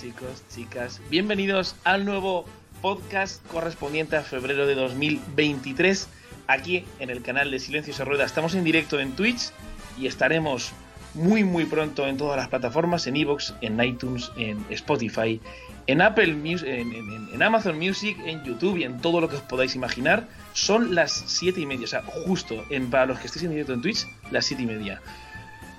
[0.00, 2.44] Chicos, chicas, bienvenidos al nuevo
[2.80, 6.08] podcast correspondiente a febrero de 2023,
[6.46, 8.24] aquí en el canal de Silencio se Rueda.
[8.24, 9.50] Estamos en directo en Twitch
[9.98, 10.70] y estaremos
[11.14, 15.40] muy muy pronto en todas las plataformas, en Evox, en iTunes, en Spotify,
[15.88, 19.74] en Apple Music, en, Amazon Music, en YouTube y en todo lo que os podáis
[19.74, 20.28] imaginar.
[20.52, 23.72] Son las 7 y media, o sea, justo en, para los que estéis en directo
[23.72, 25.02] en Twitch, las 7 y media.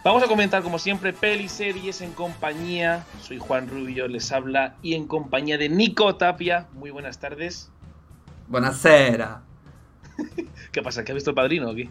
[0.02, 3.06] Vamos a comentar como siempre pelis, series en compañía.
[3.22, 6.68] Soy Juan Rubio, les habla y en compañía de Nico Tapia.
[6.72, 7.70] Muy buenas tardes.
[8.48, 9.42] Buenasera.
[10.72, 11.04] ¿Qué pasa?
[11.04, 11.90] ¿Que has visto el padrino o qué?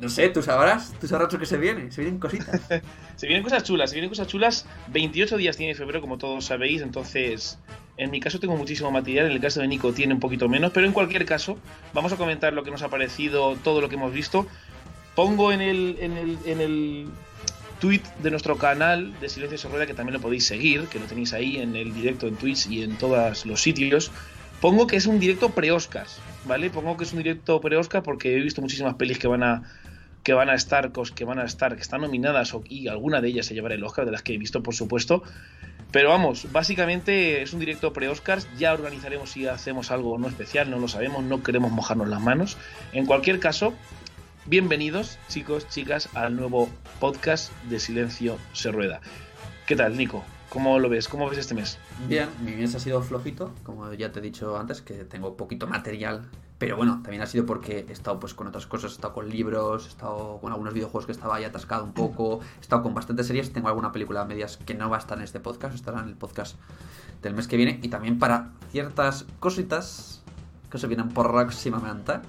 [0.00, 2.60] No sé, tú sabrás, tú sabrás lo que se viene, se vienen cositas.
[3.16, 4.66] se vienen cosas chulas, se vienen cosas chulas.
[4.88, 7.60] 28 días tiene febrero, como todos sabéis, entonces
[7.96, 10.72] en mi caso tengo muchísimo material, en el caso de Nico tiene un poquito menos,
[10.72, 11.58] pero en cualquier caso
[11.92, 14.48] vamos a comentar lo que nos ha parecido, todo lo que hemos visto.
[15.14, 17.06] Pongo en el, en el, en el
[17.80, 21.06] tweet de nuestro canal de Silencio se Rueda, que también lo podéis seguir, que lo
[21.06, 24.10] tenéis ahí en el directo en Twitch y en todos los sitios.
[24.60, 26.70] Pongo que es un directo pre-Oscars, ¿vale?
[26.70, 29.62] Pongo que es un directo pre-Oscar porque he visto muchísimas pelis que van a
[30.22, 33.44] que van a estar, que van a estar, que están nominadas y alguna de ellas
[33.44, 35.22] se llevará el Oscar, de las que he visto, por supuesto.
[35.90, 38.48] Pero vamos, básicamente es un directo pre-Oscars.
[38.58, 42.56] Ya organizaremos si hacemos algo no especial, no lo sabemos, no queremos mojarnos las manos.
[42.92, 43.74] En cualquier caso,
[44.46, 46.68] Bienvenidos, chicos, chicas, al nuevo
[47.00, 49.00] podcast de Silencio se rueda.
[49.66, 50.22] ¿Qué tal, Nico?
[50.50, 51.08] ¿Cómo lo ves?
[51.08, 51.78] ¿Cómo ves este mes?
[52.08, 55.66] Bien, mi mes ha sido flojito, como ya te he dicho antes, que tengo poquito
[55.66, 56.28] material.
[56.58, 59.30] Pero bueno, también ha sido porque he estado pues con otras cosas, he estado con
[59.30, 62.92] libros, he estado con algunos videojuegos que estaba ahí atascado un poco, he estado con
[62.92, 65.74] bastantes series, tengo alguna película a medias que no va a estar en este podcast,
[65.74, 66.56] estará en el podcast
[67.22, 67.80] del mes que viene.
[67.82, 70.22] Y también para ciertas cositas
[70.70, 72.20] que se vienen próximamente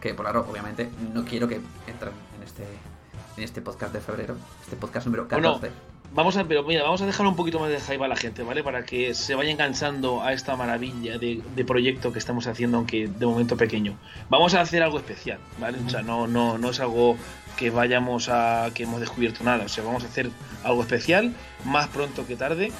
[0.00, 2.64] que por claro, obviamente no quiero que entren en este
[3.36, 5.70] en este podcast de febrero, este podcast número 14.
[6.14, 8.42] vamos a, pero mira, vamos a dejar un poquito más de hype a la gente,
[8.42, 8.62] ¿vale?
[8.62, 13.26] Para que se vaya enganchando a esta maravilla de, proyecto que estamos haciendo, aunque de
[13.26, 13.98] momento pequeño.
[14.30, 15.78] Vamos a hacer algo especial, ¿vale?
[15.86, 17.16] O sea, no, no, no es algo
[17.56, 18.70] que vayamos a.
[18.74, 19.64] que hemos descubierto nada.
[19.64, 20.30] O sea, vamos a hacer
[20.64, 22.72] algo especial, más pronto que tarde.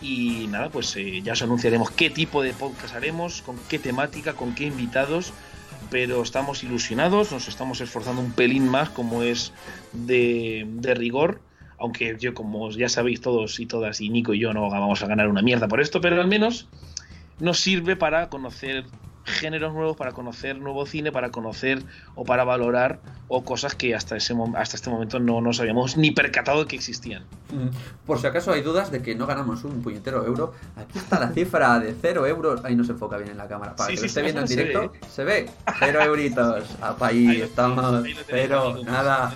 [0.00, 4.34] Y nada, pues eh, ya os anunciaremos qué tipo de podcast haremos, con qué temática,
[4.34, 5.32] con qué invitados
[5.90, 9.52] pero estamos ilusionados, nos estamos esforzando un pelín más como es
[9.92, 11.40] de, rigor,
[11.78, 15.06] aunque yo como ya sabéis todos y todas y Nico y yo no vamos a
[15.06, 16.68] ganar una mierda por esto, pero al menos
[17.38, 18.84] nos sirve para conocer
[19.24, 21.82] géneros nuevos, para conocer nuevo cine, para conocer
[22.14, 26.10] o para valorar o cosas que hasta, ese, hasta este momento no nos habíamos ni
[26.10, 27.24] percatado de que existían.
[27.50, 27.68] Mm.
[28.06, 31.30] Por si acaso hay dudas de que no ganamos un puñetero euro, aquí está la
[31.30, 32.64] cifra de 0 euros.
[32.64, 33.74] Ahí no se enfoca bien en la cámara.
[33.76, 35.50] Para que lo esté viendo en directo, se ve.
[35.78, 36.64] 0 euritos.
[37.00, 38.04] Ahí estamos.
[38.26, 39.34] Cero, nada.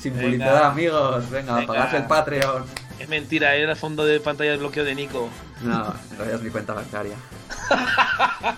[0.00, 1.30] Sin publicidad, amigos.
[1.30, 1.96] Venga, Venga.
[1.96, 2.64] el Patreon.
[2.98, 5.28] Es mentira, era el fondo de pantalla de bloqueo de Nico.
[5.62, 7.16] No, no es mi cuenta bancaria.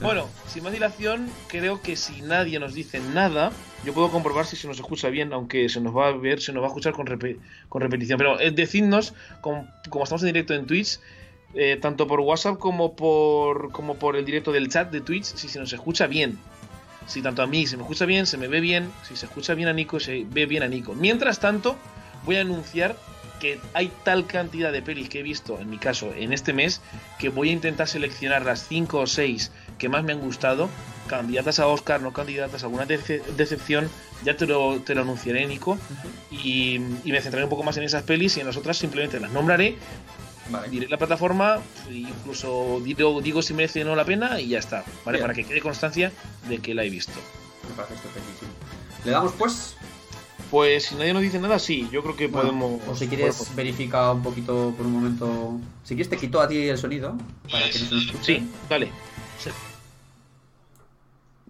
[0.00, 3.50] Bueno, sin más dilación, creo que si nadie nos dice nada,
[3.84, 6.52] yo puedo comprobar si se nos escucha bien, aunque se nos va a ver, se
[6.52, 7.06] nos va a escuchar con,
[7.68, 8.16] con repetición.
[8.16, 9.68] Pero eh, decidnos, como,
[10.02, 11.00] estamos en directo en Twitch,
[11.54, 15.48] eh, tanto por WhatsApp como por, como por el directo del chat de Twitch, si
[15.48, 16.38] se nos escucha bien.
[17.08, 19.54] Si tanto a mí se me escucha bien, se me ve bien, si se escucha
[19.54, 20.94] bien a Nico, se ve bien a Nico.
[20.94, 21.76] Mientras tanto,
[22.24, 22.96] voy a anunciar
[23.40, 26.82] que hay tal cantidad de pelis que he visto, en mi caso, en este mes,
[27.18, 30.68] que voy a intentar seleccionar las 5 o 6 que más me han gustado,
[31.06, 33.88] candidatas a Oscar, no candidatas a alguna decepción,
[34.24, 35.78] ya te lo, te lo anunciaré, Nico,
[36.30, 39.30] y, me centraré un poco más en esas pelis y en las otras simplemente las
[39.30, 39.76] nombraré,
[40.70, 41.58] diré la plataforma,
[41.90, 45.18] incluso digo, digo si merece o no la pena y ya está, ¿vale?
[45.18, 46.12] Para que quede constancia
[46.48, 47.12] de que la he visto.
[47.68, 48.50] Me parece estupendísimo.
[49.04, 49.76] ¿Le damos pues?
[50.50, 52.80] Pues si nadie nos dice nada, sí, yo creo que podemos.
[52.88, 55.60] O si quieres verificar un poquito por un momento.
[55.84, 57.18] Si quieres, te quito a ti el sonido
[57.50, 58.38] para que no se nos escuche.
[58.38, 58.90] Sí, vale.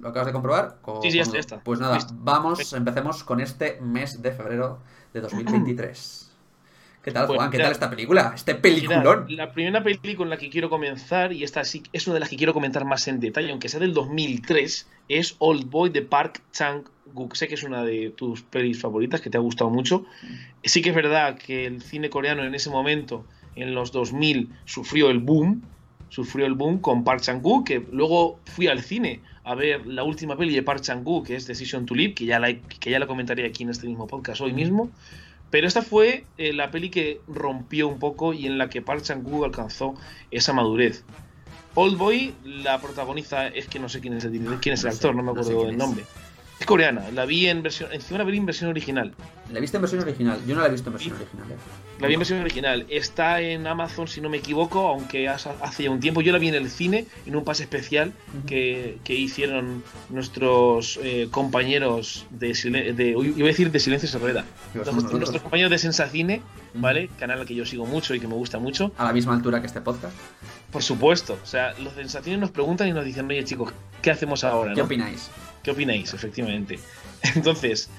[0.01, 0.79] ¿Lo acabas de comprobar?
[1.03, 1.61] Sí, sí, ya está.
[1.61, 4.79] Pues nada, vamos, empecemos con este mes de febrero
[5.13, 6.25] de 2023.
[7.03, 7.51] ¿Qué tal, pues Juan?
[7.51, 8.33] ¿Qué tal esta película?
[8.35, 9.27] Este peliculón.
[9.31, 12.29] la primera película con la que quiero comenzar, y esta sí es una de las
[12.29, 16.43] que quiero comentar más en detalle, aunque sea del 2003, es Old Boy de Park
[16.53, 17.35] Chang-wook.
[17.35, 20.05] Sé que es una de tus pelis favoritas, que te ha gustado mucho.
[20.63, 23.25] Sí que es verdad que el cine coreano en ese momento,
[23.55, 25.63] en los 2000, sufrió el boom,
[26.11, 30.37] sufrió el boom con Park Chang-wook, que luego fui al cine a ver la última
[30.37, 33.07] peli de Park Chang-wook, que es Decision to Live, que ya la, que ya la
[33.07, 34.91] comentaré aquí en este mismo podcast hoy mismo.
[35.51, 39.05] Pero esta fue eh, la peli que rompió un poco y en la que Park
[39.05, 39.95] Chan-wook alcanzó
[40.31, 41.03] esa madurez.
[41.75, 45.15] Old Boy, la protagoniza, es que no sé quién es el, quién es el actor,
[45.15, 46.03] no me acuerdo del nombre.
[46.03, 46.28] Es
[46.67, 47.93] coreana, la vi en versión.
[47.93, 49.15] Encima la vi en versión original.
[49.53, 50.39] ¿La viste en versión original?
[50.47, 51.47] Yo no la he visto en versión original.
[51.51, 51.57] ¿eh?
[52.01, 52.87] La vi en versión original.
[52.89, 56.21] Está en Amazon, si no me equivoco, aunque hace ya un tiempo.
[56.21, 58.13] Yo la vi en el cine, en un pase especial
[58.47, 62.53] que, que hicieron nuestros eh, compañeros de,
[62.95, 63.09] de.
[63.09, 64.45] Iba a decir de Silencio se rueda.
[64.75, 66.43] Nuestros, compañeros de Sensacine,
[66.75, 67.09] ¿vale?
[67.19, 68.93] Canal al que yo sigo mucho y que me gusta mucho.
[68.99, 70.15] A la misma altura que este podcast.
[70.71, 71.39] Por supuesto.
[71.43, 73.73] O sea, los de Sensacine nos preguntan y nos dicen, oye chicos,
[74.03, 74.75] ¿qué hacemos ahora?
[74.75, 75.31] ¿Qué opináis?
[75.63, 76.13] ¿Qué opináis?
[76.15, 76.79] Efectivamente.
[77.35, 77.91] Entonces,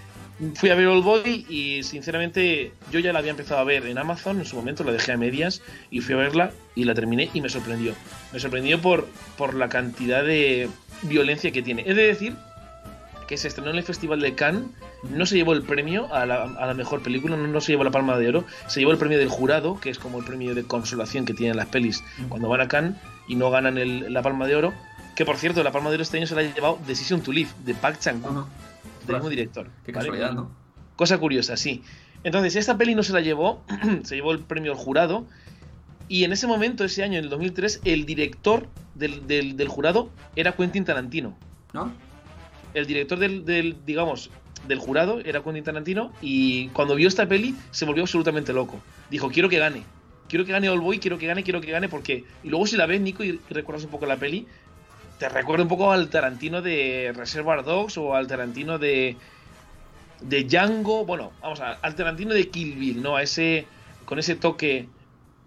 [0.55, 3.97] fui a ver Old Boy y sinceramente yo ya la había empezado a ver en
[3.97, 5.61] Amazon en su momento, la dejé a medias
[5.91, 7.93] y fui a verla y la terminé y me sorprendió.
[8.31, 9.07] Me sorprendió por,
[9.37, 10.69] por la cantidad de
[11.03, 11.83] violencia que tiene.
[11.85, 12.35] He de decir
[13.27, 14.63] que se estrenó en el Festival de Cannes,
[15.03, 18.27] no se llevó el premio a la, mejor película, no, se llevó la palma de
[18.27, 21.35] oro, se llevó el premio del jurado, que es como el premio de consolación que
[21.35, 22.95] tienen las pelis cuando van a Cannes
[23.27, 23.77] y no ganan
[24.11, 24.73] la palma de oro.
[25.19, 27.33] Que por cierto, la palma de oro este año se la ha llevado Decision to
[27.33, 28.47] Live, de Park Chan-wook,
[29.05, 29.67] del mismo director.
[29.85, 30.49] Qué casualidad, ¿no?
[30.95, 31.83] Cosa curiosa, sí.
[32.23, 33.61] Entonces, esta peli no se la llevó,
[34.03, 35.25] se llevó el premio al jurado.
[36.07, 40.85] Y en ese momento, ese año, en el 2003, el director del, jurado era Quentin
[40.85, 41.37] Tarantino.
[41.73, 41.91] ¿No?
[42.73, 44.29] El director del, digamos,
[44.69, 46.13] del jurado era Quentin Tarantino.
[46.21, 48.79] Y cuando vio esta peli, se volvió absolutamente loco.
[49.11, 49.83] Dijo: Quiero que gane.
[50.29, 52.23] Quiero que gane All Boy, quiero que gane, quiero que gane, porque.
[52.41, 54.47] Y luego, si la ves, Nico, y recuerdas un poco la peli,
[55.19, 59.17] te recuerda un poco al Tarantino de Reservoir Dogs o al Tarantino de
[60.21, 63.15] de Django, bueno, vamos a, al Tarantino de Kill Bill, ¿no?
[63.15, 63.67] A ese
[64.05, 64.87] con ese toque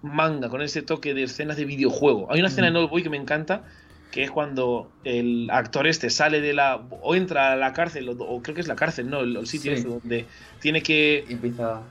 [0.03, 2.31] manga, con ese toque de escenas de videojuego.
[2.31, 3.65] Hay una escena en Old Boy que me encanta,
[4.11, 8.43] que es cuando el actor este sale de la o entra a la cárcel o,
[8.43, 10.27] creo que es la cárcel, no, el, sitio este donde
[10.61, 11.25] tiene que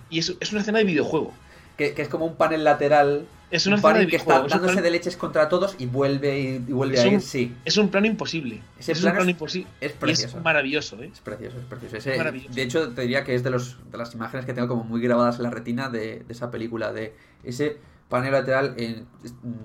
[0.10, 1.34] y es, es una escena de videojuego.
[1.78, 5.18] Que, que es como un panel lateral es una un que está dándose de leches
[5.18, 7.54] contra todos y vuelve y, vuelve a ir, sí.
[7.66, 8.62] Es un plano imposible.
[8.80, 9.70] es un plano imposible.
[9.82, 10.38] Es precioso.
[10.38, 11.12] es maravilloso, ¿eh?
[11.14, 12.10] Es precioso, es precioso.
[12.50, 15.02] De hecho, te diría que es de, los, de las imágenes que tengo como muy
[15.02, 17.14] grabadas en la retina de, esa película, de
[17.44, 17.78] ese
[18.08, 19.06] panel lateral en,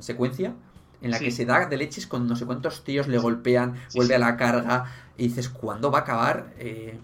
[0.00, 0.54] secuencia
[1.00, 4.16] en la que se da de leches con no sé cuántos tíos le golpean, vuelve
[4.16, 4.86] a la carga
[5.16, 6.54] y dices, ¿cuándo va a acabar?
[6.58, 6.98] Eh,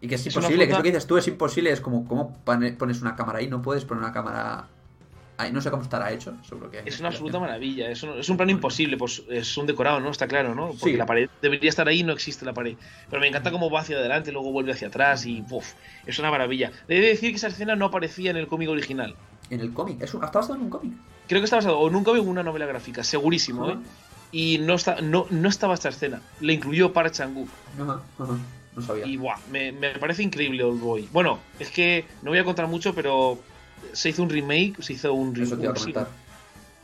[0.00, 2.38] y que es, imposible, que es lo que dices tú, es imposible, es como, ¿cómo
[2.44, 3.48] pones una cámara ahí?
[3.48, 4.68] No puedes poner una cámara
[5.52, 8.36] no sé cómo estará hecho, seguro que Es una absoluta maravilla, es un, es un
[8.36, 10.10] plano imposible, pues es un decorado, ¿no?
[10.10, 10.72] Está claro, ¿no?
[10.78, 12.76] Porque la pared debería estar ahí y no existe la pared.
[13.10, 15.74] Pero me encanta cómo va hacia adelante, luego vuelve hacia atrás y ¡puf!
[16.06, 16.72] Es una maravilla.
[16.88, 19.14] Debe decir que esa escena no aparecía en el cómic original.
[19.50, 20.02] ¿En el cómic?
[20.02, 20.92] ¿Está basado en un cómic?
[21.28, 23.76] Creo que está basado o en un cómic o en una novela gráfica, segurísimo, ¿eh?
[24.32, 26.20] Y no, está, no, no estaba esta escena.
[26.40, 27.46] La incluyó para Changu.
[27.80, 28.38] Ajá, ajá.
[28.74, 29.06] No sabía.
[29.06, 31.08] Y buah, me, me parece increíble Old Boy.
[31.12, 33.38] Bueno, es que no voy a contar mucho, pero
[33.92, 35.28] se hizo un remake, se hizo un,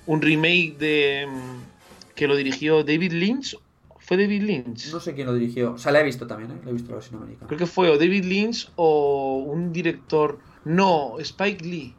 [0.07, 3.57] un, remake de mm, que lo dirigió David Lynch.
[3.99, 4.91] ¿Fue David Lynch?
[4.91, 5.75] No sé quién lo dirigió.
[5.75, 6.61] O sea, la he visto también, ¿eh?
[6.65, 7.47] La he visto la versión americana.
[7.47, 10.39] Creo que fue o David Lynch o un director.
[10.65, 11.95] No, Spike Lee.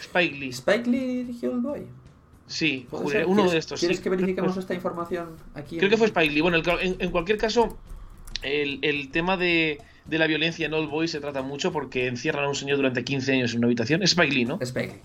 [0.00, 0.48] Spike Lee.
[0.48, 1.86] ¿Spike Lee dirigió el boy?
[2.46, 3.80] Sí, uno de estos.
[3.80, 5.78] ¿Quieres que verifiquemos esta información aquí?
[5.78, 6.40] Creo que fue Spike Lee.
[6.40, 7.78] Bueno, en, cualquier caso,
[8.42, 12.44] el, el tema de, de la violencia en Old Boy se trata mucho porque encierran
[12.44, 14.02] a un señor durante 15 años en una habitación.
[14.02, 14.58] Es Spike Lee, ¿no?
[14.60, 15.00] Spike Lee.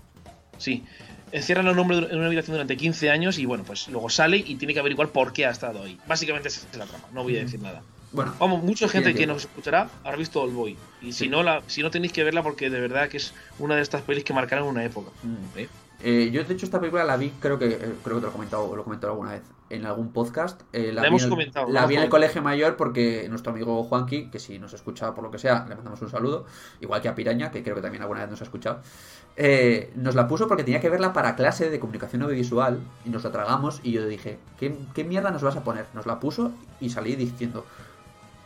[0.58, 0.84] Sí.
[1.30, 4.38] Encierran a un hombre en una habitación durante 15 años y bueno, pues luego sale
[4.38, 5.98] y tiene que averiguar por qué ha estado ahí.
[6.06, 7.82] Básicamente esa es la trama, no voy a decir nada.
[8.10, 10.76] Bueno, vamos, mucha gente que nos escuchará habrá visto Old Boy.
[11.02, 13.76] Y si no la, si no tenéis que verla porque de verdad que es una
[13.76, 15.10] de estas pelis que marcaron una época.
[15.22, 15.58] Mm.
[15.58, 15.68] ¿Eh?
[16.00, 18.28] Eh, yo de hecho esta película la vi, creo que eh, creo que te lo
[18.28, 20.62] he comentado, lo he comentado alguna vez en algún podcast.
[20.72, 21.68] Eh, la, hemos comentado.
[21.68, 25.24] La vi en el colegio mayor porque nuestro amigo Juanqui, que si nos escucha por
[25.24, 26.46] lo que sea, le mandamos un saludo,
[26.80, 28.80] igual que a Piraña, que creo que también alguna vez nos ha escuchado,
[29.96, 33.32] nos la puso porque tenía que verla para clase de comunicación audiovisual y nos la
[33.32, 35.86] tragamos y yo dije, ¿qué, ¿qué, mierda nos vas a poner?
[35.94, 37.64] Nos la puso y salí diciendo,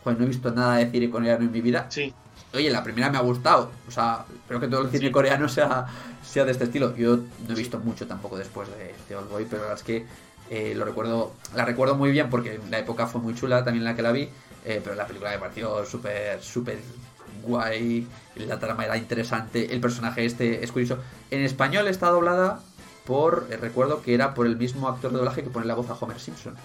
[0.03, 1.85] joder, no he visto nada de cine coreano en mi vida.
[1.89, 2.13] Sí.
[2.53, 3.71] Oye, la primera me ha gustado.
[3.87, 5.87] O sea, espero que todo el cine coreano sea,
[6.23, 6.95] sea de este estilo.
[6.95, 9.83] Yo no he visto mucho tampoco después de, de Old Boy, pero la verdad es
[9.83, 10.05] que
[10.51, 13.95] eh, lo recuerdo, la recuerdo muy bien porque la época fue muy chula también la
[13.95, 14.29] que la vi.
[14.65, 16.79] Eh, pero la película me pareció súper, súper
[17.43, 18.07] guay.
[18.35, 19.73] La trama era interesante.
[19.73, 20.99] El personaje este es curioso.
[21.31, 22.59] En español está doblada
[23.03, 23.47] por.
[23.49, 25.93] Eh, recuerdo que era por el mismo actor de doblaje que pone la voz a
[25.93, 26.55] Homer Simpson.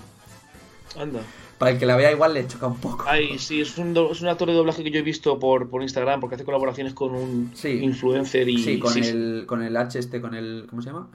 [0.99, 1.21] Anda
[1.59, 3.05] para el que la vea igual le choca un poco.
[3.07, 5.83] Ay, sí, es un, es un actor de doblaje que yo he visto por, por
[5.83, 8.59] Instagram, porque hace colaboraciones con un influencer y...
[8.59, 10.67] Sí, con, el, con el H este, con el...
[10.71, 11.11] ¿Cómo se llama?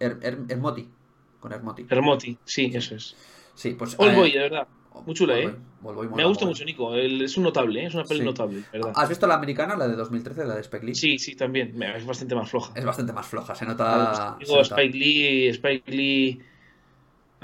[0.00, 0.16] Eh,
[0.48, 0.88] Hermoti.
[1.40, 1.86] Con Hermoti.
[1.88, 3.14] Hermoti, sí, eso es.
[3.54, 3.94] Sí, pues...
[3.98, 4.66] All Boy, de verdad.
[5.04, 5.54] Muy chula, ¿eh?
[6.14, 6.94] Me gusta mucho, Nico.
[6.94, 7.86] es un notable, ¿eh?
[7.86, 8.92] es una peli notable, ¿verdad?
[8.94, 10.94] ¿Has visto la americana, la de 2013, la de Spike Lee?
[10.94, 11.82] Sí, sí, también.
[11.82, 12.72] Es bastante más floja.
[12.74, 14.36] Es bastante más floja, se nota.
[14.38, 16.40] Digo, Spike Lee, Spike Lee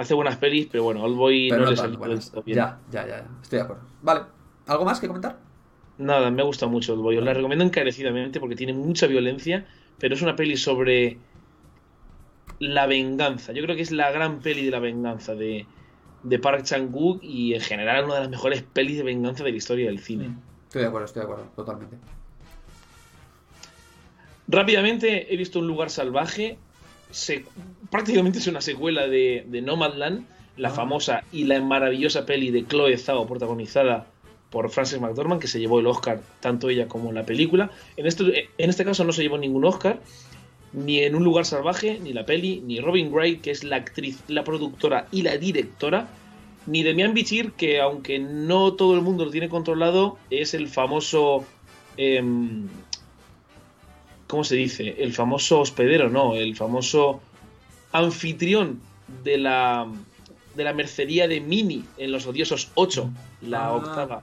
[0.00, 1.99] hace buenas pelis, pero bueno, Old Boy no, le salió
[2.47, 3.83] Ya, ya, ya, estoy de acuerdo.
[4.02, 4.21] Vale.
[4.66, 5.38] ¿Algo más que comentar?
[5.99, 7.21] Nada, me ha gustado mucho el bollo.
[7.21, 9.66] La recomiendo encarecidamente porque tiene mucha violencia,
[9.99, 11.19] pero es una peli sobre
[12.59, 13.52] la venganza.
[13.52, 15.66] Yo creo que es la gran peli de la venganza de,
[16.23, 19.57] de Park Chan-wook y en general una de las mejores pelis de venganza de la
[19.57, 20.35] historia del cine.
[20.66, 21.97] Estoy de acuerdo, estoy de acuerdo, totalmente.
[24.49, 26.59] Rápidamente he visto Un lugar salvaje.
[27.11, 27.45] Se,
[27.90, 30.26] prácticamente es una secuela de, de Nomadland,
[30.57, 30.73] la Ah.
[30.73, 34.07] famosa y la maravillosa peli de Chloe Zhao protagonizada
[34.50, 37.71] por Frances McDormand, que se llevó el Oscar tanto ella como la película.
[37.97, 40.00] En este, en este caso no se llevó ningún Oscar,
[40.73, 44.21] ni en Un lugar salvaje, ni la peli, ni Robin Wright, que es la actriz,
[44.29, 46.09] la productora y la directora,
[46.67, 51.45] ni Demian Bichir, que aunque no todo el mundo lo tiene controlado, es el famoso...
[51.97, 52.69] em,
[54.31, 54.95] ¿Cómo se dice?
[54.99, 57.21] El famoso hospedero, no, el famoso
[57.93, 58.81] anfitrión
[59.25, 59.87] de la,
[60.55, 63.11] de la mercería de Mini en Los Odiosos 8,
[63.49, 63.73] la Ah.
[63.75, 64.23] octava,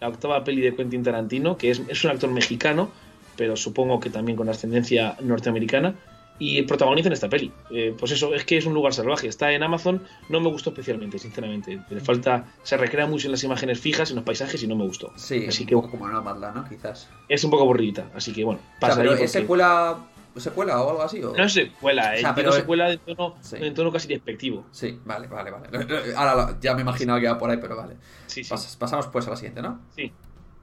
[0.00, 2.88] la octava peli de Quentin Tarantino, que es, es un actor mexicano,
[3.36, 5.94] pero supongo que también con ascendencia norteamericana,
[6.38, 7.52] y protagoniza en esta peli.
[7.70, 9.28] Eh, pues eso, es que es un lugar salvaje.
[9.28, 11.80] Está en Amazon, no me gustó especialmente, sinceramente.
[11.88, 14.84] Le falta, se recrea mucho en las imágenes fijas, en los paisajes, y no me
[14.84, 15.12] gustó.
[15.16, 16.68] Sí, Así que como Nomadland, ¿no?
[16.68, 17.08] Quizás.
[17.28, 19.96] es un poco aburridita, así que bueno, O sea, pasa pero ahí ¿es secuela,
[20.36, 21.22] secuela o algo así?
[21.22, 21.32] O...
[21.36, 23.56] No es secuela, O eh, sea, pero- secuela de tono, Sí.
[23.60, 24.64] en tono casi despectivo.
[24.72, 25.68] Sí, vale, vale, vale.
[26.16, 27.94] Ahora ya me imaginaba que iba por ahí, pero vale.
[28.26, 28.52] Sí, sí.
[28.52, 29.80] Pas- pasamos pues a la siguiente, ¿no?
[29.94, 30.10] sí.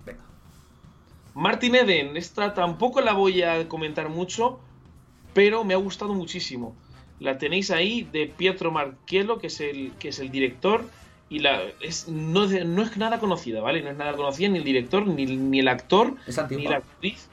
[0.06, 0.20] Venga.
[1.34, 4.60] Martin Eden, esta tampoco la voy a comentar mucho,
[5.34, 6.76] pero me ha gustado muchísimo.
[7.20, 10.84] La tenéis ahí de Pietro Marchiello, que es el, que es el director,
[11.30, 13.82] y la, es, no, es- no es nada conocida, ¿vale?
[13.82, 16.16] No es nada conocida ni el director, ni, ni el actor,
[16.50, 17.28] ni la actriz.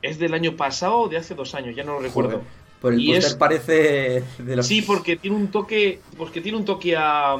[0.00, 2.30] Es del año pasado o de hace dos años, ya no lo recuerdo.
[2.38, 2.44] Joder,
[2.80, 4.66] Por el Y es- parece de los...
[4.66, 7.34] Sí, porque tiene un toque, porque tiene un toque a,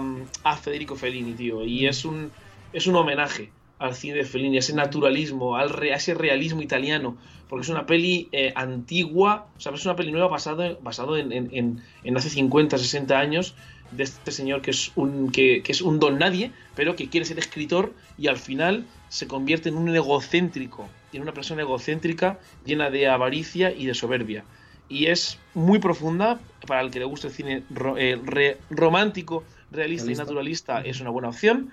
[0.44, 2.30] a Federico Fellini, tío, y es un
[2.72, 3.50] es un homenaje
[3.82, 7.68] al cine de Fellini, a ese naturalismo, al re- a ese realismo italiano, porque es
[7.68, 11.82] una peli eh, antigua, o sea, es una peli nueva basado, basado en, en- en-
[12.02, 13.56] en hace 50, 60 años
[13.90, 17.26] de este señor que es un que, que es un don nadie, pero que quiere
[17.26, 22.88] ser escritor y al final se convierte en un egocéntrico, en una persona egocéntrica llena
[22.90, 24.46] de avaricia y de soberbia
[24.88, 29.46] y es muy profunda para el que le guste el cine ro- eh, re- romántico,
[29.70, 30.22] realista, Realista.
[30.22, 31.70] y naturalista es una buena opción,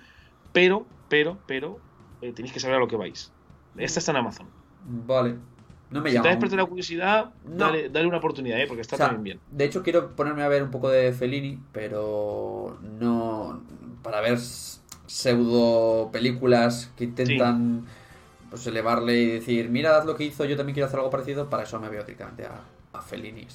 [0.52, 1.80] pero, pero, pero
[2.22, 3.32] eh, tenéis que saber a lo que vais.
[3.78, 4.48] Esta está en Amazon.
[4.86, 5.36] Vale.
[5.92, 6.30] No me Si te llama.
[6.30, 7.56] despertado la curiosidad, No.
[7.66, 8.66] dale, dale una oportunidad, ¿eh?
[8.68, 9.40] porque está O sea, también bien.
[9.52, 13.62] De hecho, quiero ponerme a ver un poco de Fellini, pero no.
[14.04, 14.38] Para ver
[15.08, 17.86] pseudo películas que intentan
[18.50, 21.50] pues elevarle y decir, mirad lo que hizo, yo también quiero hacer algo parecido.
[21.50, 22.62] Para eso me veo directamente a,
[22.98, 23.48] a Fellini.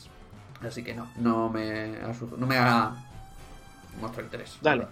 [0.61, 1.97] Así que no, no me,
[2.39, 2.95] no me haga
[4.01, 4.59] mostrar interés.
[4.61, 4.87] Dale.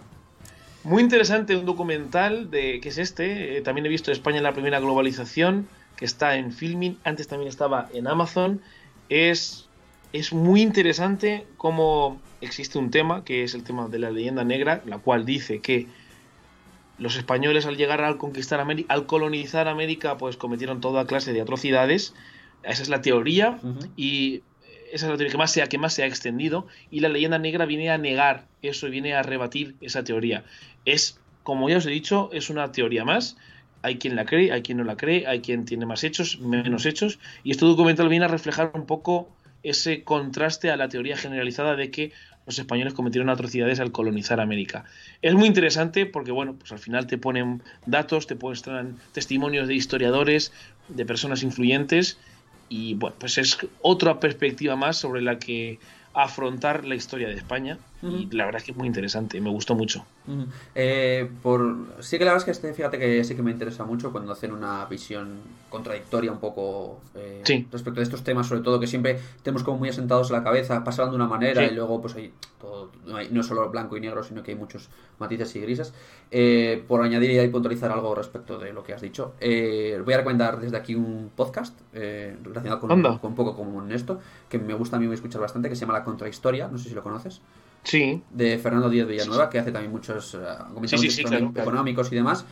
[0.83, 3.57] Muy interesante un documental de que es este.
[3.57, 6.97] eh, también he visto España en la primera globalización, que está en Filmin.
[7.05, 8.61] Antes también estaba en Amazon.
[9.07, 9.69] Es,
[10.11, 14.81] es muy interesante cómo existe un tema, que es el tema de la leyenda negra,
[14.85, 15.87] la cual dice que
[16.97, 21.41] los españoles al llegar al conquistar América, al colonizar América, pues cometieron toda clase de
[21.41, 22.13] atrocidades.
[22.63, 23.59] Esa es la teoría
[23.95, 24.41] y
[24.93, 27.09] esa es la teoría que más, se ha, que más se ha extendido y la
[27.09, 30.43] leyenda negra viene a negar eso viene a rebatir esa teoría.
[30.85, 33.35] Es, como ya os he dicho, es una teoría más.
[33.81, 36.85] Hay quien la cree, hay quien no la cree, hay quien tiene más hechos, menos
[36.85, 37.19] hechos.
[37.43, 39.29] Y este documental viene a reflejar un poco
[39.63, 42.11] ese contraste a la teoría generalizada de que
[42.45, 44.85] los españoles cometieron atrocidades al colonizar América.
[45.21, 49.75] Es muy interesante porque, bueno, pues al final te ponen datos, te muestran testimonios de
[49.75, 50.53] historiadores,
[50.89, 52.17] de personas influyentes
[52.75, 55.79] y bueno, pues es otra perspectiva más sobre la que
[56.11, 59.75] afrontar la historia de España y la verdad es que es muy interesante, me gustó
[59.75, 60.05] mucho.
[60.75, 61.75] Eh, por...
[62.01, 64.31] Sí que la verdad es que este, fíjate que sí que me interesa mucho cuando
[64.33, 67.67] hacen una visión contradictoria un poco eh, Sí.
[67.71, 70.83] respecto de estos temas, sobre todo que siempre tenemos como muy asentados en la cabeza,
[70.83, 71.71] pasaban de una manera Sí.
[71.71, 74.51] y luego pues hay todo, no, hay, no es solo blanco y negro, sino que
[74.51, 75.93] hay muchos matices y grises.
[76.31, 80.17] Eh, por añadir y puntualizar algo respecto de lo que has dicho, eh, voy a
[80.17, 84.19] recomendar desde aquí un podcast eh, relacionado con un poco con esto,
[84.49, 86.95] que me gusta a mí escuchar bastante, que se llama La Contrahistoria, no sé si
[86.95, 87.41] lo conoces
[87.83, 90.37] Sí, de Fernando Díaz Villanueva, que hace también muchos
[90.73, 91.69] comentarios Sí, sí, sí, claro, claro.
[91.69, 92.45] económicos y demás.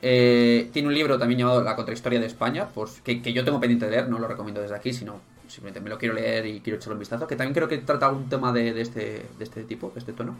[0.00, 3.60] Eh, tiene un libro también llamado La contrahistoria de España, pues, que, que yo tengo
[3.60, 6.60] pendiente de leer, no lo recomiendo desde aquí, sino simplemente me lo quiero leer y
[6.60, 9.00] quiero echarle un vistazo, que también creo que trata algún tema de, de este,
[9.38, 10.36] de este tipo, de este tono.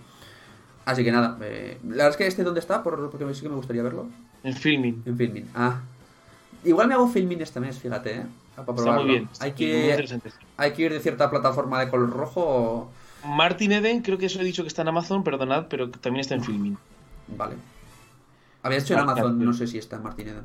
[0.86, 3.48] Así que nada, eh, la verdad es que este dónde está, Por- porque sí que
[3.50, 4.06] me gustaría verlo.
[4.44, 5.02] en filming.
[5.04, 5.46] En Filmin.
[5.54, 5.80] Ah.
[6.64, 8.22] Igual me hago Filmin este mes, fíjate, ¿eh?
[8.56, 9.28] Para Está muy bien.
[9.40, 10.30] Hay muy que, interesante.
[10.56, 12.90] hay que ir de cierta plataforma de color rojo o...
[13.24, 16.34] Martin Eden, creo que eso he dicho que está en Amazon, perdonad, pero también está
[16.34, 16.76] en filming.
[17.28, 17.56] Vale.
[18.62, 20.44] Había hecho en Ah, Amazon, no sé si está en Martin Eden.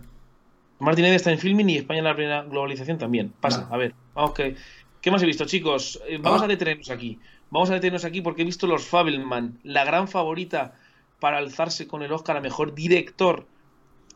[0.80, 3.34] Martin Eden está en filming y España en la plena globalización también.
[3.40, 3.74] Pasa, Vale.
[3.74, 4.56] a ver, vamos que.
[5.02, 6.00] ¿Qué más he visto, chicos?
[6.08, 6.46] Eh, vamos Ah.
[6.46, 7.20] a detenernos aquí.
[7.50, 10.76] Vamos a detenernos aquí porque he visto Los Fabelman, la gran favorita
[11.20, 13.46] para alzarse con el Oscar a mejor director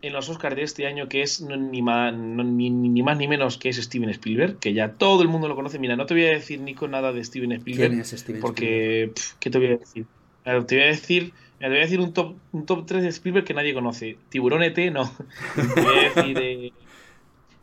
[0.01, 3.17] en los Oscars de este año, que es no- ni, más, no- ni, ni más
[3.17, 5.79] ni menos que es Steven Spielberg, que ya todo el mundo lo conoce.
[5.79, 7.89] Mira, no te voy a decir, Nico, nada de Steven Spielberg.
[7.89, 8.41] ¿Quién es Steven Spielberg?
[8.41, 10.05] Porque, pf, ¿qué te voy a decir?
[10.43, 13.01] Claro, te voy a decir, mira, te voy a decir un top, un top 3
[13.03, 14.17] de Spielberg que nadie conoce.
[14.29, 15.11] Tiburón ET, no.
[15.75, 16.71] Te voy a decir eh,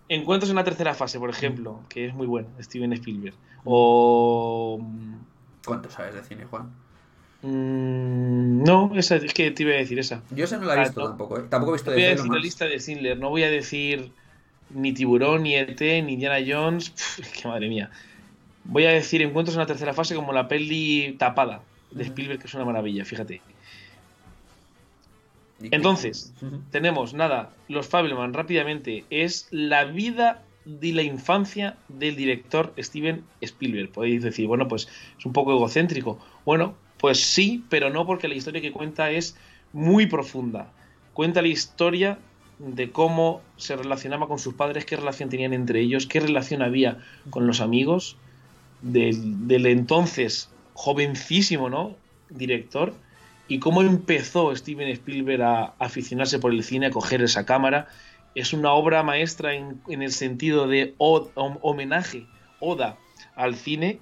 [0.09, 3.35] Encuentros en la tercera fase, por ejemplo, que es muy bueno, Steven Spielberg.
[3.65, 4.85] O.
[5.65, 6.71] ¿Cuánto sabes de cine, Juan?
[7.49, 10.23] Mm, no, esa, es que te iba a decir esa.
[10.31, 11.09] Yo ese no la he Ah, visto no.
[11.09, 11.45] tampoco, ¿eh?
[11.49, 13.51] Tampoco he visto Te voy a de decir la lista de Schindler, no voy a
[13.51, 14.11] decir
[14.71, 16.91] ni Tiburón, ni ET, ni Indiana Jones.
[16.91, 17.91] Pf, es que madre mía.
[18.65, 21.61] Voy a decir Encuentros en la tercera fase como la peli tapada
[21.91, 22.05] de.
[22.05, 23.41] Spielberg, que es una maravilla, fíjate.
[25.71, 26.35] Entonces,
[26.71, 33.91] tenemos nada, Los Fabelman rápidamente es la vida de la infancia del director Steven Spielberg.
[33.93, 36.19] Podéis decir, bueno, pues es un poco egocéntrico.
[36.45, 36.75] Bueno,
[37.05, 39.37] pues sí, pero no porque la historia que cuenta es
[39.75, 40.73] muy profunda.
[41.13, 42.17] Cuenta la historia
[42.59, 47.05] de cómo se relacionaba con sus padres, qué relación tenían entre ellos, qué relación había
[47.29, 48.17] con los amigos
[48.81, 51.95] del, entonces jovencísimo, ¿no?
[52.31, 52.95] Director
[53.49, 57.87] y cómo empezó Steven Spielberg a aficionarse por el cine, a coger esa cámara.
[58.35, 62.25] Es una obra maestra en, el sentido de od- hom- homenaje,
[62.61, 62.97] oda
[63.37, 64.01] al cine.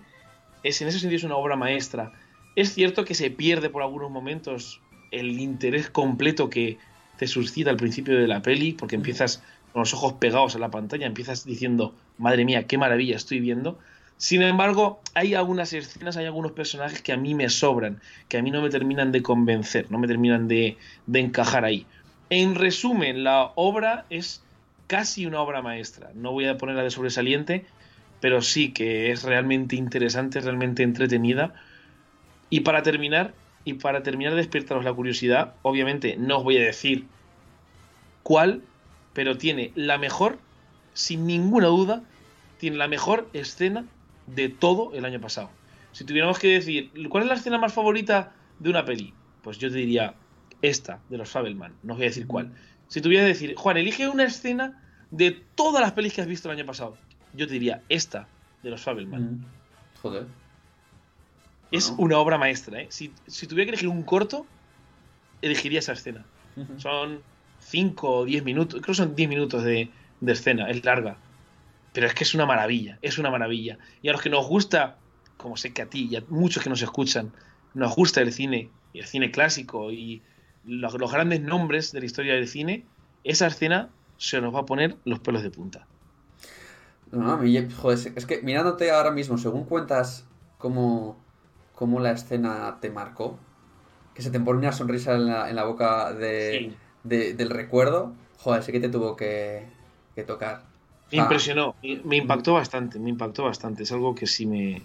[0.62, 2.12] Es, en ese sentido es una obra maestra.
[2.55, 6.79] Es cierto que se pierde por algunos momentos el interés completo que
[7.17, 10.71] te suscita al principio de la peli, porque empiezas con los ojos pegados a la
[10.71, 13.79] pantalla, empiezas diciendo, madre mía, qué maravilla estoy viendo.
[14.17, 18.43] Sin embargo, hay algunas escenas, hay algunos personajes que a mí me sobran, que a
[18.43, 20.77] mí no me terminan de convencer, no me terminan de,
[21.12, 21.87] encajar ahí.
[22.31, 24.43] En resumen, la obra es
[24.87, 26.12] casi una obra maestra.
[26.15, 27.67] No voy a ponerla de sobresaliente,
[28.21, 31.55] pero sí que es realmente interesante, realmente entretenida.
[32.53, 33.33] Y para terminar,
[33.65, 37.07] y para terminar de despertaros la curiosidad, obviamente no os voy a decir
[38.23, 38.61] cuál,
[39.15, 40.38] pero tiene la mejor,
[40.93, 42.03] sin ninguna duda,
[42.59, 43.87] tiene la mejor escena
[44.27, 45.49] de todo el año pasado.
[45.93, 49.15] Si tuviéramos que decir, ¿cuál es la escena más favorita de una peli?
[49.43, 50.12] Pues yo te diría
[50.61, 51.73] esta, de los Fabelman.
[51.83, 52.53] No os voy a decir cuál.
[52.88, 54.79] Si tuviera que decir, Juan, elige una escena
[55.11, 56.99] de todas las pelis que has visto el año pasado.
[57.33, 58.29] Yo te diría esta,
[58.62, 59.23] de los Fabelman.
[59.23, 59.45] Mm.
[60.03, 60.41] Joder.
[61.72, 62.87] Es una obra maestra, ¿eh?
[62.90, 64.46] Si, si tuviera que elegir un corto,
[65.40, 66.24] elegiría esa escena.
[66.76, 67.22] Son
[67.61, 71.16] 5 o 10 minutos, creo que son 10 minutos de, de escena, es larga.
[71.92, 73.78] Pero es que es una maravilla, es una maravilla.
[74.02, 74.98] Y a los que nos gusta,
[75.37, 77.32] como sé que a ti y a muchos que nos escuchan,
[77.74, 80.22] nos gusta el cine, y el cine clásico y
[80.64, 82.85] los, los grandes nombres de la historia del cine,
[83.24, 85.87] esa escena se nos va a poner los pelos de punta.
[87.11, 90.26] No, no, joder, es que mirándote ahora mismo, según cuentas
[90.58, 91.21] cómo,
[91.83, 93.37] cómo la escena te marcó,
[94.14, 96.77] que se te pone una sonrisa en la, en la boca de, Sí.
[97.03, 99.66] de- del recuerdo, joder, sí que te tuvo que,
[100.14, 100.62] que tocar.
[101.11, 101.23] Me Ah.
[101.23, 103.83] impresionó, me- impactó bastante, me impactó bastante.
[103.83, 104.85] Es algo que sí me,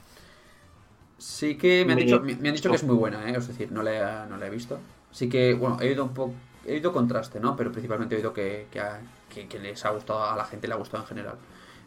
[1.20, 3.36] Sí que me han Me- dicho, me, me han dicho que es muy buena, ¿eh?
[3.38, 4.80] es decir, no la, he- no la he visto.
[5.12, 6.34] Sí que, bueno, he oído un poco,
[6.66, 7.56] he oído contraste, ¿no?
[7.56, 10.68] Pero principalmente he oído que, que, ha- que- que les ha gustado, a la gente
[10.68, 11.36] le ha gustado en general.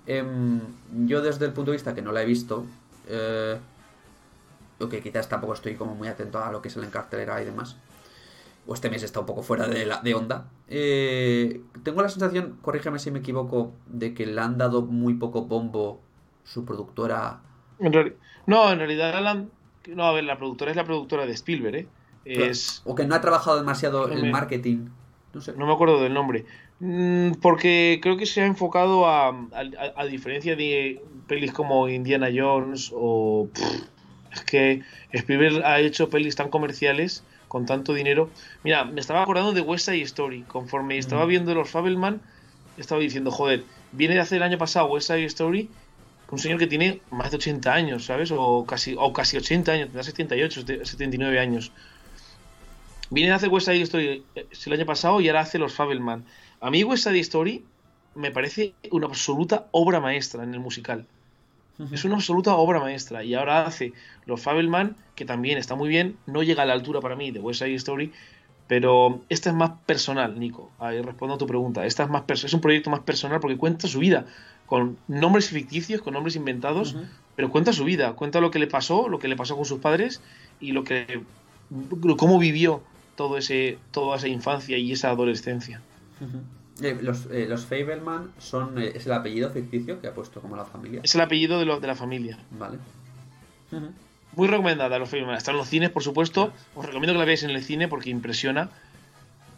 [0.07, 0.61] Em,
[1.07, 2.65] yo desde el punto de vista que no la he visto,
[3.09, 3.59] eh,
[4.81, 7.45] o que quizás tampoco estoy como muy atento a lo que es la cartelera y
[7.45, 7.77] demás,
[8.67, 12.59] o este mes está un poco fuera de, la, de onda, eh, tengo la sensación,
[12.63, 16.01] corrígeme si me equivoco, de que le han dado muy poco bombo
[16.45, 17.41] su productora
[17.79, 17.93] En
[18.47, 19.51] no, en realidad Alan,
[19.89, 21.89] no, a ver, la productora es la productora de Spielberg, ¿eh?
[22.25, 24.89] Es, O que no ha trabajado demasiado No en me- marketing.
[25.33, 25.55] No sé.
[25.57, 26.45] no me acuerdo del nombre,
[26.83, 31.87] Mm, porque creo que se ha enfocado a, a, a- a diferencia de pelis como
[31.91, 33.83] Indiana Jones o pff,
[34.33, 38.31] es que Spielberg ha hecho pelis tan comerciales con tanto dinero.
[38.63, 41.29] Mira, me estaba acordando de West Side Story, conforme estaba Mm.
[41.29, 42.21] viendo los Fabelman,
[42.77, 45.69] estaba diciendo, joder, viene de hacer el año pasado West Side Story
[46.31, 48.31] un señor que tiene más de 80 años, ¿sabes?
[48.31, 51.73] O casi, o casi 80 años, tendrá 78, 79 años.
[53.11, 56.25] Viene de hacer West Side Story eh, el año pasado y ahora hace los Fabelman.
[56.61, 57.65] A mí West Side Story
[58.15, 61.05] me parece una absoluta obra maestra en el musical.
[61.93, 63.25] Es una absoluta obra maestra.
[63.25, 63.93] Y ahora hace
[64.27, 66.17] los Fabelman, que también está muy bien.
[66.27, 68.13] No llega a la altura para mí de West Side Story.
[68.67, 70.71] Pero esta es más personal, Nico.
[70.79, 71.87] Ahí respondo a tu pregunta.
[71.87, 74.27] Esta es, más es un proyecto más personal porque cuenta su vida.
[74.67, 76.97] Con nombres ficticios, con nombres inventados.
[77.35, 78.13] Pero cuenta su vida.
[78.13, 80.23] Cuenta lo que le pasó, lo que le pasó con sus padres.
[80.61, 81.23] Y lo que.
[82.17, 82.83] cómo vivió
[83.17, 85.83] todo ese, toda esa infancia y esa adolescencia.
[86.83, 90.57] Eh, los, eh, los Fableman son, eh, es el apellido ficticio que ha puesto como
[90.57, 91.01] la familia.
[91.03, 92.39] Es el apellido de, lo- de la familia.
[92.51, 92.79] Vale.
[94.37, 95.37] Muy recomendada los Fableman.
[95.37, 96.53] Están en los cines, por supuesto.
[96.75, 98.69] Os recomiendo que la veáis en el cine porque impresiona.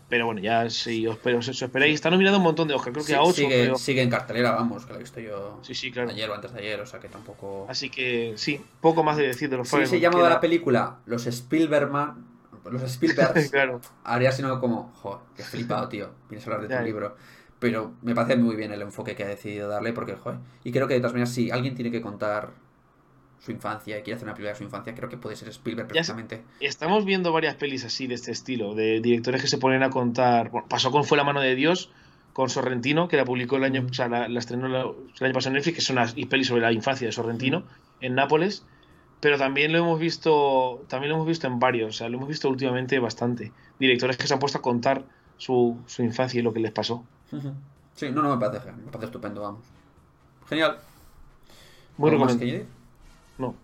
[0.09, 1.95] Pero bueno, ya si os, si os esperáis.
[1.95, 3.33] Está nominado un montón de Oscar, creo que Sí, a 8.
[3.33, 6.11] sigue, sigue en cartelera, vamos, que lo he visto yo Sí, sí, claro.
[6.11, 7.65] ayer o antes de ayer, o sea que tampoco...
[7.71, 9.89] Así que sí, poco más de decir de los Fableman.
[9.91, 12.27] se llamaba Queda- la película Los Spielbergman,
[12.71, 13.81] los Spielbergs, claro.
[14.05, 16.87] haría sino como, joder, qué flipado, tío, vienes a hablar de Ya, tu ya.
[16.87, 17.17] libro.
[17.59, 20.89] Pero me parece muy bien el enfoque que ha decidido darle, porque, joder, y creo
[20.89, 22.51] que de todas maneras, si alguien tiene que contar
[23.39, 25.89] su infancia y quiere hacer una película de su infancia, creo que puede ser Spielberg
[25.89, 26.43] Ya perfectamente.
[26.61, 30.51] Estamos viendo varias pelis así de este estilo, de directores que se ponen a contar.
[30.51, 31.91] Bueno, pasó con Fue la mano de Dios,
[32.33, 35.35] con Sorrentino, que la publicó el año, o sea, la, la estrenó la- el año
[35.35, 37.65] pasado en Netflix, que es una peli sobre la infancia de Sorrentino
[38.01, 38.65] en Nápoles.
[39.23, 42.29] Pero también lo hemos visto, también lo hemos visto en varios, o sea, lo hemos
[42.29, 43.53] visto últimamente bastante.
[43.79, 45.05] Directores que se han puesto a contar
[45.37, 47.05] su, su infancia y lo que les pasó.
[47.95, 49.61] Sí, no, no, me parece, me parece estupendo, vamos.
[50.49, 50.79] Genial.
[51.99, 52.67] Muy ¿Algo más recomendable.
[53.37, 53.55] No.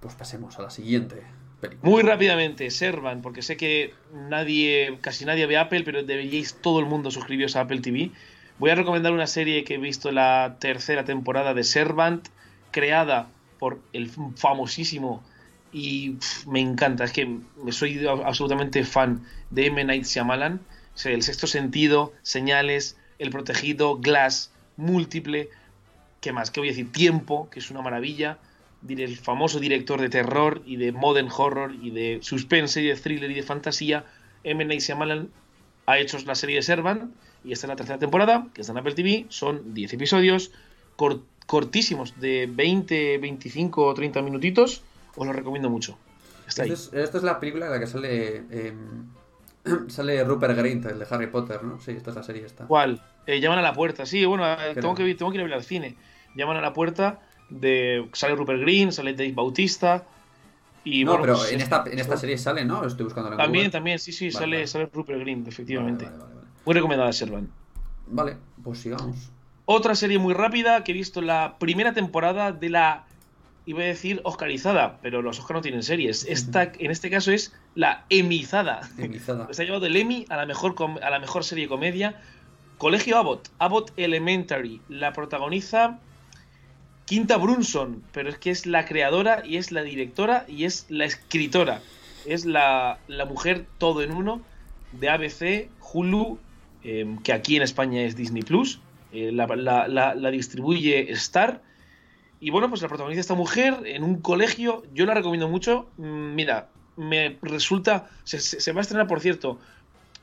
[0.00, 1.22] Pues pasemos a la siguiente
[1.60, 1.90] película.
[1.90, 6.86] Muy rápidamente, Servan, porque sé que nadie, casi nadie ve Apple, pero deberíais todo el
[6.86, 8.10] mundo suscribiros a Apple TV.
[8.58, 12.26] Voy a recomendar una serie que he visto la tercera temporada de Servant,
[12.70, 15.22] creada por el famosísimo
[15.72, 17.38] y me encanta, es que
[17.70, 19.82] soy absolutamente fan de M.
[19.84, 20.60] Night Shyamalan,
[21.04, 25.48] o El Sexto Sentido, Señales, El Protegido, Glass, Múltiple,
[26.20, 26.50] ¿qué más?
[26.50, 26.92] ¿Qué voy a decir?
[26.92, 28.38] Tiempo, que es una maravilla,
[28.88, 33.30] el famoso director de terror y de modern horror y de suspense y de thriller
[33.30, 34.04] y de fantasía,
[34.44, 34.64] M.
[34.64, 35.30] Night Shyamalan
[35.86, 37.12] ha hecho la serie de Servant
[37.44, 40.52] y esta es la tercera temporada, que está en Apple TV, son 10 episodios
[40.96, 44.82] cor- cortísimos, de 20, 25 o 30 minutitos,
[45.16, 45.96] os lo recomiendo mucho.
[46.46, 46.72] Está ahí.
[46.72, 49.06] Esta es, esta es la película en la que sale em,
[49.88, 51.80] sale Rupert Grint, el de Harry Potter, ¿no?
[51.80, 52.66] Sí, esta es la serie esta.
[52.66, 53.00] ¿Cuál?
[53.26, 54.82] Eh, llaman a la puerta, sí, bueno, eh, Creo.
[54.82, 55.96] tengo que, ir- tengo que ir a ver al cine.
[56.36, 60.04] Llaman a la puerta de sale Rupert Green, sale Dave Bautista
[60.84, 62.84] y no, bueno, pero pues, en es- esta, en esta serie sale, ¿no?
[62.84, 63.70] Estoy buscando en También, Google.
[63.72, 64.66] también, sí, sí, Vale, sale, vale.
[64.66, 66.04] sale Rupert Green, efectivamente.
[66.04, 66.62] Vale, vale, vale, vale.
[66.66, 67.48] Muy recomendada Servan.
[68.08, 69.16] Vale, pues sigamos.
[69.66, 73.06] Otra serie muy rápida que he visto la primera temporada de la.
[73.66, 76.26] Iba a decir Oscarizada, pero los Oscar no tienen series.
[76.28, 78.82] Esta, en este caso, es la Emizada.
[78.98, 79.48] Emizada.
[79.52, 82.20] Se ha llevado el Emmy a la mejor, a la mejor serie comedia.
[82.76, 84.82] Colegio Abbott, Abbott Elementary.
[84.90, 85.98] La protagoniza
[87.06, 91.06] Quinta Brunson, pero es que es la creadora y es la directora y es la
[91.06, 91.80] escritora.
[92.26, 94.42] Es la, la mujer todo en uno
[94.92, 96.38] de ABC, Hulu,
[96.82, 98.80] eh, que aquí en España es Disney Plus.
[99.14, 101.62] Eh, la, la- la- la distribuye Star.
[102.40, 104.82] Y bueno, pues la protagoniza esta mujer en un colegio.
[104.92, 105.86] Yo la recomiendo mucho.
[105.96, 108.08] Mm, Mira, me resulta.
[108.24, 109.58] Se, se- se va a estrenar, por cierto.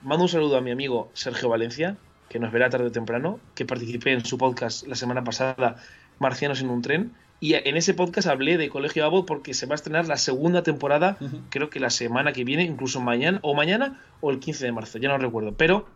[0.04, 1.98] Mando un saludo a mi amigo Sergio Valencia,
[2.30, 5.78] que nos verá tarde o temprano, que participé en su podcast la semana pasada,
[6.20, 7.12] Marcianos en un tren.
[7.40, 10.62] Y en ese podcast hablé de Colegio Abbott porque se va a estrenar la segunda
[10.62, 11.18] temporada,
[11.50, 15.00] creo que la semana que viene, incluso mañana, o mañana, o el 15 de marzo,
[15.00, 15.54] ya no recuerdo.
[15.58, 15.88] Pero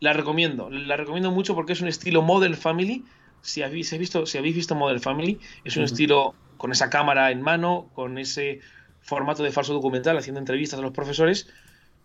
[0.00, 3.04] la recomiendo, la recomiendo mucho porque es un estilo Model Family.
[3.40, 7.40] Si habéis, visto, si habéis visto Model Family, es un estilo con esa cámara en
[7.42, 8.60] mano, con ese
[9.00, 11.48] formato de falso documental, haciendo entrevistas a los profesores.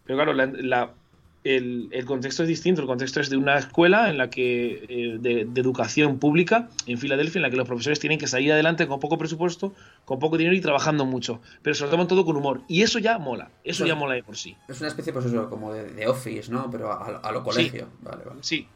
[0.04, 0.98] Pero claro, la- la-
[1.44, 2.82] el, el contexto es distinto.
[2.82, 6.98] El contexto es de una escuela en la que eh, de, de educación pública en
[6.98, 9.74] Filadelfia, en la que los profesores tienen que salir adelante con poco presupuesto,
[10.06, 11.42] con poco dinero y trabajando mucho.
[11.62, 12.62] Pero se lo toman todo con humor.
[12.68, 13.50] Y eso ya mola.
[13.64, 14.56] Eso Eso- ya mola de por sí.
[14.68, 16.70] Es una especie, pues eso, como de, de Office, ¿no?
[16.72, 17.88] Pero a, a lo colegio.
[18.02, 18.40] Vale, vale.
[18.42, 18.68] Sí,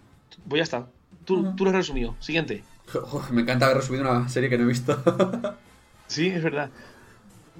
[0.48, 0.88] pues ya está.
[1.26, 2.16] Tú, tú lo has resumido.
[2.20, 2.64] Siguiente.
[3.32, 4.98] Me encanta haber resumido una serie que no he visto.
[6.08, 6.70] Sí, es verdad.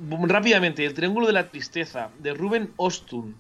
[0.10, 3.36] Rápidamente, El Triángulo de la Tristeza, de Ruben Ostun.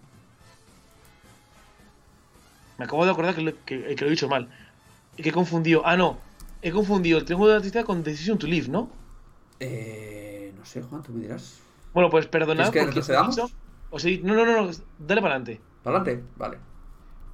[2.78, 4.50] Me acabo de acordar que lo, que, que lo he dicho mal.
[5.16, 5.82] Que he confundido.
[5.86, 6.18] Ah, no.
[6.62, 8.90] He confundido El Triángulo de la Tristeza con Decision to Live, ¿no?
[9.60, 11.60] eh, no sé, Juan, tú me dirás.
[11.94, 13.50] Bueno, pues perdonad ¿Quieres que porque os he dicho-
[13.90, 15.62] os he dicho- No, no, no, dale para adelante.
[15.84, 16.24] ¿Para adelante?
[16.38, 16.58] Vale.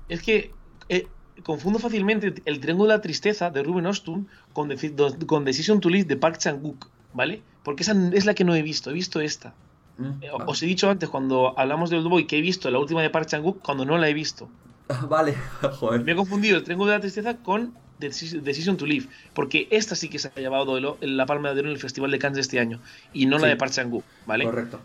[0.10, 0.52] Es que
[0.90, 1.08] eh,
[1.44, 5.90] confundo fácilmente El Triángulo de la Tristeza de Ruben Ostun con, do- con Decision to
[5.90, 7.42] Live de Park Chan-wook, ¿vale?
[7.64, 9.54] Porque esa es la que no he visto, he visto esta.
[9.98, 10.44] Mm, Eh, vale.
[10.48, 13.10] Os he dicho antes, cuando hablamos de Old Boy, que he visto la última de
[13.10, 14.48] Park Chan-wook cuando no la he visto.
[15.10, 15.36] Vale,
[15.80, 16.02] joder.
[16.04, 19.96] Me he confundido el Triángulo de la Tristeza con Deci- Decision to Live, porque esta
[19.96, 22.36] sí que se ha llevado el- la palma de oro en el Festival de Cannes
[22.36, 22.80] de este año,
[23.14, 24.44] y no la de Park Chan-wook, ¿vale?
[24.46, 24.80] Correcto.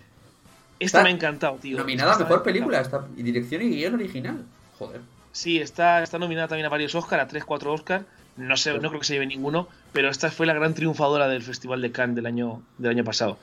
[0.81, 1.77] Esta Está me ha encantado, tío.
[1.77, 4.45] Nominada a mejor película, esta, y dirección y guion original.
[4.79, 5.01] Joder.
[5.33, 8.05] Sí, está, está nominada también a varios Oscar, a 3-4 Oscar.
[8.37, 11.43] No sé, no creo que se lleve ninguno, pero esta fue la gran triunfadora del
[11.43, 13.39] Festival de Cannes del año, del año pasado.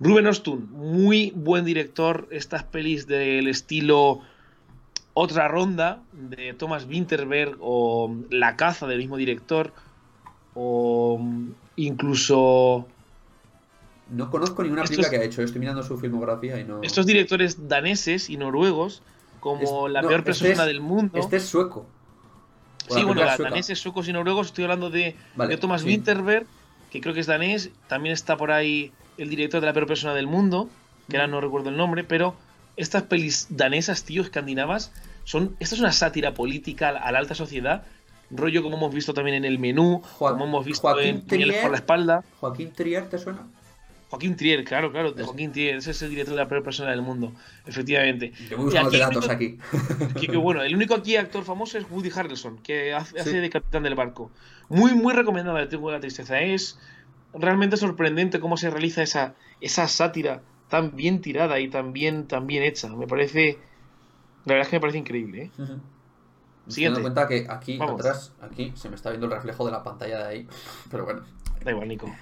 [0.00, 2.28] Ruben Ostun, muy buen director.
[2.30, 4.20] Estas pelis del estilo
[5.14, 9.72] Otra Ronda de Thomas Winterberg o La Caza del mismo director
[10.54, 11.20] o
[11.76, 12.86] incluso...
[14.10, 16.82] No conozco ninguna película que ha hecho, estoy mirando su filmografía y no...
[16.82, 19.02] Estos directores daneses y noruegos,
[19.40, 21.18] como La peor este persona del mundo...
[21.18, 21.86] Este es sueco.
[22.88, 25.16] Sí, bueno, daneses, suecos y noruegos, estoy hablando de,
[25.60, 26.46] Thomas Winterberg,
[26.90, 30.12] que creo que es danés, también está por ahí el director de La peor persona
[30.12, 30.68] del mundo,
[31.08, 32.34] que ahora no recuerdo el nombre, pero
[32.76, 34.92] estas pelis danesas, tío, escandinavas,
[35.24, 37.84] son, esta es una sátira política a la alta sociedad,
[38.30, 41.76] rollo como hemos visto también en el menú, como hemos visto en Trier, por la
[41.78, 42.24] espalda.
[42.40, 43.46] Joaquín Trier, ¿te suena?
[44.10, 46.90] Joaquín Trier, claro, claro, de Joaquín Trier, ese es el director de la peor persona
[46.90, 47.32] del mundo,
[47.66, 48.32] efectivamente.
[48.50, 49.58] Yo aquí, datos aquí.
[50.20, 53.94] Que, bueno, el único aquí actor famoso es Woody Harrelson, que hace, de capitán del
[53.94, 54.30] barco.
[54.68, 56.40] Muy, muy recomendada el Triángulo de la Tristeza.
[56.40, 56.78] Es
[57.32, 60.42] realmente sorprendente cómo se realiza esa, esa sátira
[60.74, 62.88] tan bien tirada y tan bien, tan bien hecha.
[62.88, 63.60] Me parece.
[64.44, 65.42] La verdad es que me parece increíble.
[65.44, 65.50] ¿eh?
[66.66, 66.98] Siguiente.
[66.98, 70.18] Me cuenta que aquí atrás, aquí se me está viendo el reflejo de la pantalla
[70.18, 70.48] de ahí.
[70.90, 71.22] Pero bueno.
[71.64, 72.12] Da igual, Nico.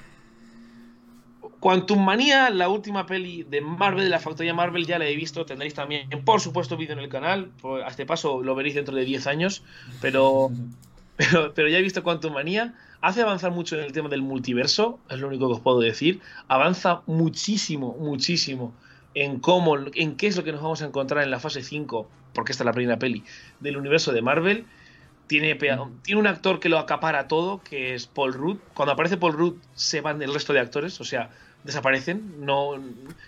[1.60, 5.46] Quantum Manía, la última peli de Marvel, de la factoría Marvel, ya la he visto.
[5.46, 7.52] Tendréis también, por supuesto, vídeo en el canal.
[7.86, 9.64] A este paso lo veréis dentro de 10 años.
[10.02, 10.50] Pero,
[11.16, 12.75] pero, pero ya he visto Quantum Manía.
[13.01, 16.20] Hace avanzar mucho en el tema del multiverso, es lo único que os puedo decir.
[16.46, 18.72] Avanza muchísimo, muchísimo
[19.14, 22.09] en cómo, en qué es lo que nos vamos a encontrar en la fase 5,
[22.33, 23.25] porque esta es la primera peli,
[23.61, 24.66] del universo de Marvel.
[25.27, 28.59] Tiene, tiene un actor que lo acapara todo, que es Paul Rudd.
[28.75, 31.01] Cuando aparece Paul Rudd, se van el resto de actores.
[31.01, 31.31] O sea,
[31.64, 32.81] desaparecen, no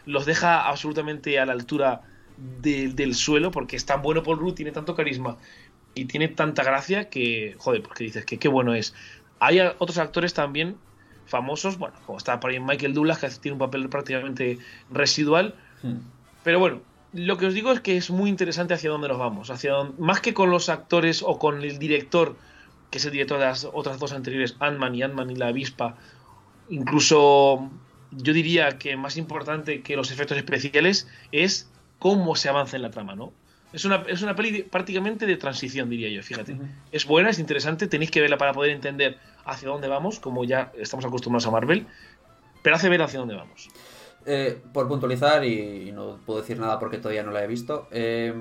[0.07, 2.03] los deja absolutamente a la altura
[2.37, 5.37] del suelo porque es tan bueno Paul Rudd, tiene tanto carisma
[5.95, 8.95] y tiene tanta gracia que, joder, porque dices que qué bueno es.
[9.41, 10.77] Hay otros actores también
[11.27, 14.59] famosos, bueno, como está por ahí Michael Douglas, que tiene un papel prácticamente
[14.91, 15.97] residual, hmm.
[16.43, 16.81] pero bueno,
[17.13, 20.21] lo que os digo es que es muy interesante hacia dónde nos vamos, hacia más
[20.21, 22.37] que con los actores o con el director,
[22.91, 25.97] que es el director de las otras dos anteriores, Ant-Man y Ant-Man y la avispa,
[26.69, 27.71] incluso
[28.11, 32.91] yo diría que más importante que los efectos especiales es cómo se avanza en la
[32.91, 33.33] trama, ¿no?
[33.75, 36.57] Es una, es una peli prácticamente de transición, diría yo, fíjate.
[36.93, 40.71] Es buena, es interesante, tenéis que verla para poder entender hacia dónde vamos, como ya
[40.79, 41.87] estamos acostumbrados a Marvel,
[42.63, 43.69] pero hace ver hacia dónde vamos.
[44.27, 48.33] Eh, por puntualizar, y, no puedo decir nada porque todavía no la he visto, eh,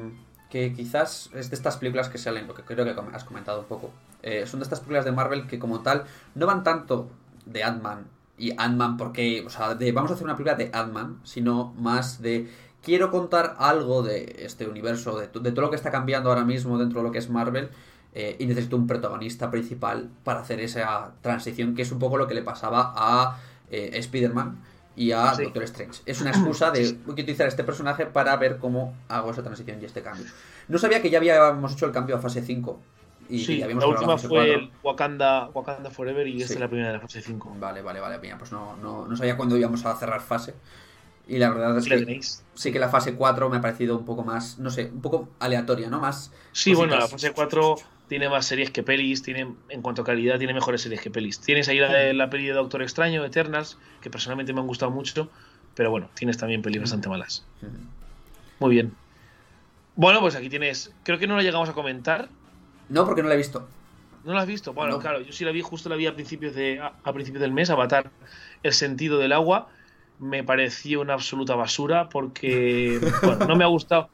[0.52, 3.66] que quizás es de estas películas que salen, lo que creo que has comentado un
[3.66, 3.92] poco,
[4.22, 6.04] eh, son de estas películas de Marvel que como tal
[6.36, 7.10] no van tanto
[7.48, 8.06] de Ant-Man
[8.38, 12.22] y Ant-Man porque, o sea, de, vamos a hacer una película de Ant-Man, sino más
[12.22, 12.50] de
[12.84, 17.00] quiero contar algo de este universo, de, todo lo que está cambiando ahora mismo dentro
[17.00, 17.70] de lo que es Marvel.
[18.16, 22.28] Eh, y necesito un protagonista principal para hacer esa transición, que es un poco lo
[22.28, 23.40] que le pasaba a
[23.72, 24.60] eh, Spider-Man
[24.96, 26.02] y a Doctor Strange.
[26.06, 30.04] Es una excusa de utilizar este personaje para ver cómo hago esa transición y este
[30.04, 30.28] cambio.
[30.68, 32.80] No sabía que ya habíamos hecho el cambio a fase 5
[33.30, 37.00] sí, la última fue el Wakanda, Wakanda Forever y esta es la primera de la
[37.00, 37.56] fase 5.
[37.60, 38.18] Vale, vale, vale.
[38.20, 40.54] Bien, pues no, no, no, sabía cuándo íbamos a cerrar fase.
[41.28, 42.20] Y la verdad es que
[42.54, 45.30] sí que la fase 4 me ha parecido un poco más, no sé, un poco
[45.40, 46.00] aleatoria, ¿no?
[46.00, 46.32] Más.
[46.52, 47.76] Sí, bueno, la fase 4
[48.08, 51.40] tiene más series que pelis, tiene, en cuanto a calidad, tiene mejores series que pelis.
[51.40, 54.92] Tienes ahí la, de, la peli de Doctor Extraño, Eternals, que personalmente me han gustado
[54.92, 55.30] mucho,
[55.76, 57.46] pero bueno, tienes también pelis bastante malas.
[58.60, 58.94] Muy bien.
[59.96, 62.28] Bueno, pues aquí tienes, creo que no la llegamos a comentar,
[62.90, 63.68] no, porque no la he visto.
[64.24, 64.74] ¿No la has visto?
[64.74, 67.52] Bueno, claro, yo sí la vi, justo la vi a principios, de, a, principios del
[67.52, 68.10] mes, Avatar,
[68.62, 69.70] El sentido del agua.
[70.20, 74.10] Me pareció una absoluta basura porque, bueno, no me ha gustado.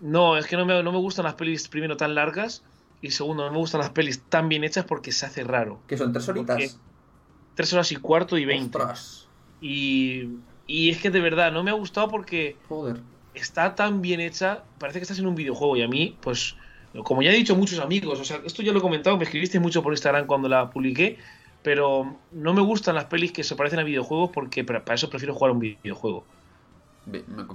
[0.00, 2.64] No, es que no me, no me gustan las pelis, primero, tan largas
[3.00, 5.80] y segundo, no me gustan las pelis tan bien hechas porque se hace raro.
[5.86, 6.12] ¿Qué son?
[6.12, 6.78] ¿Tres horitas?
[7.54, 8.78] tres horas y cuarto y veinte.
[9.60, 10.28] Y,
[10.66, 13.00] y es que de verdad, no me ha gustado porque Joder.
[13.34, 16.56] está tan bien hecha, parece que estás en un videojuego y a mí, pues
[17.04, 19.60] como ya he dicho muchos amigos, o sea, esto ya lo he comentado, me escribiste
[19.60, 21.18] mucho por Instagram cuando la publiqué,
[21.62, 25.34] pero no me gustan las pelis que se parecen a videojuegos porque para eso prefiero
[25.34, 26.24] jugar un videojuego.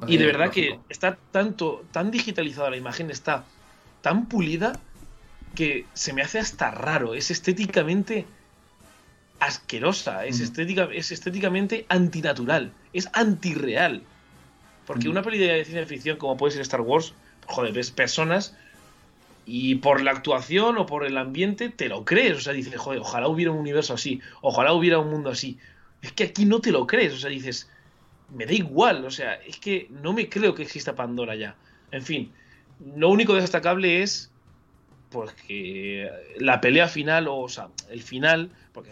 [0.08, 3.46] Y de verdad que está tanto, tan digitalizada la imagen, está
[4.02, 4.74] tan pulida
[5.56, 7.14] que se me hace hasta raro.
[7.14, 8.26] Es estéticamente
[9.40, 14.04] asquerosa, es, estética, es estéticamente antinatural, es antirreal.
[14.86, 17.14] Porque una peli de ciencia ficción como puede ser Star Wars,
[17.46, 18.56] joder, ves personas
[19.50, 22.38] y por la actuación o por el ambiente te lo crees.
[22.38, 25.58] O sea, dices, joder, ojalá hubiera un universo así, ojalá hubiera un mundo así.
[26.02, 27.72] Es que aquí no te lo crees, o sea, dices,
[28.30, 31.56] me da igual, o sea, es que no me creo que exista Pandora ya.
[31.92, 32.34] En fin,
[32.98, 34.32] lo único destacable es
[35.10, 38.92] pues que la pelea final, o, sea, el final, porque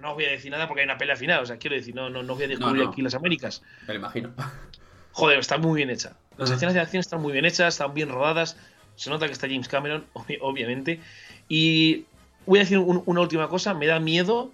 [0.00, 1.94] no os voy a decir nada porque hay una pelea final, o sea, quiero decir,
[1.94, 3.62] no, no, no voy a descubrir aquí las Américas.
[3.86, 4.32] Me lo imagino.
[5.12, 6.16] Joder, está muy bien hecha.
[6.38, 8.56] Las escenas de acción están muy bien hechas, están bien rodadas.
[9.02, 10.04] Se nota que está James Cameron,
[10.40, 11.00] obviamente.
[11.48, 12.04] Y
[12.46, 14.52] voy a decir una última cosa, me da miedo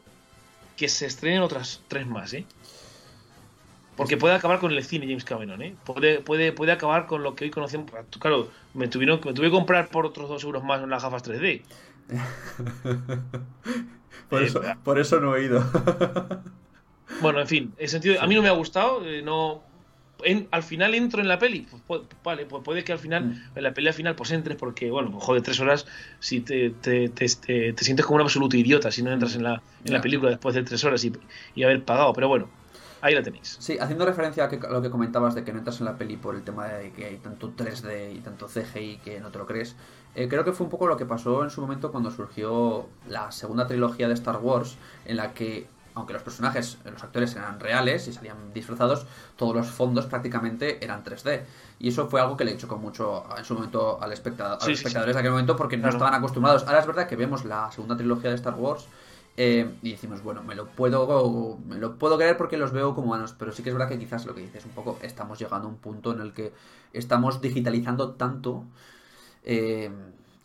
[0.78, 2.46] que se estrenen otras tres más, ¿eh?
[3.94, 5.76] Porque puede acabar con el cine James Cameron, ¿eh?
[5.84, 7.90] Puede, puede, puede acabar con lo que hoy conocemos.
[8.18, 11.22] Claro, me, tuvieron, me tuve que comprar por otros dos euros más en las gafas
[11.24, 11.62] 3D.
[14.30, 15.62] por, eso, eh, por eso no he ido.
[17.20, 19.62] bueno, en fin, en sentido, a mí no me ha gustado, eh, no,
[20.50, 23.42] al final entro en la peli, pues, vale, pues puede que al final, mm.
[23.56, 25.86] en la pelea final, pues entres, porque, bueno, pues joder, tres horas,
[26.18, 29.62] si te, te, te, te, sientes como un absoluto idiota si no entras en la,
[29.84, 31.12] en la película después de tres horas y,
[31.54, 32.48] y, haber pagado, pero bueno,
[33.00, 33.56] ahí la tenéis.
[33.60, 36.34] Sí, haciendo referencia a, lo que comentabas de que no entras en la peli por
[36.34, 39.76] el tema de que hay tanto 3D y tanto CGI que no te lo crees,
[40.16, 43.30] eh, creo que fue un poco lo que pasó en su momento cuando surgió la
[43.30, 48.08] segunda trilogía de Star Wars, en la que aunque los personajes, los actores eran reales
[48.08, 49.06] y salían disfrazados,
[49.36, 51.42] todos los fondos prácticamente eran 3D.
[51.80, 54.78] Y eso fue algo que le chocó mucho en su momento al espectador, a los
[54.78, 56.64] espectadores de aquel momento porque no estaban acostumbrados.
[56.66, 58.86] Ahora es verdad que vemos la segunda trilogía de Star Wars
[59.36, 63.08] eh, y decimos, bueno, me lo puedo me lo puedo creer porque los veo como
[63.08, 65.68] humanos, pero sí que es verdad que quizás lo que dices un poco, estamos llegando
[65.68, 66.52] a un punto en el que
[66.92, 68.64] estamos digitalizando tanto
[69.44, 69.90] eh,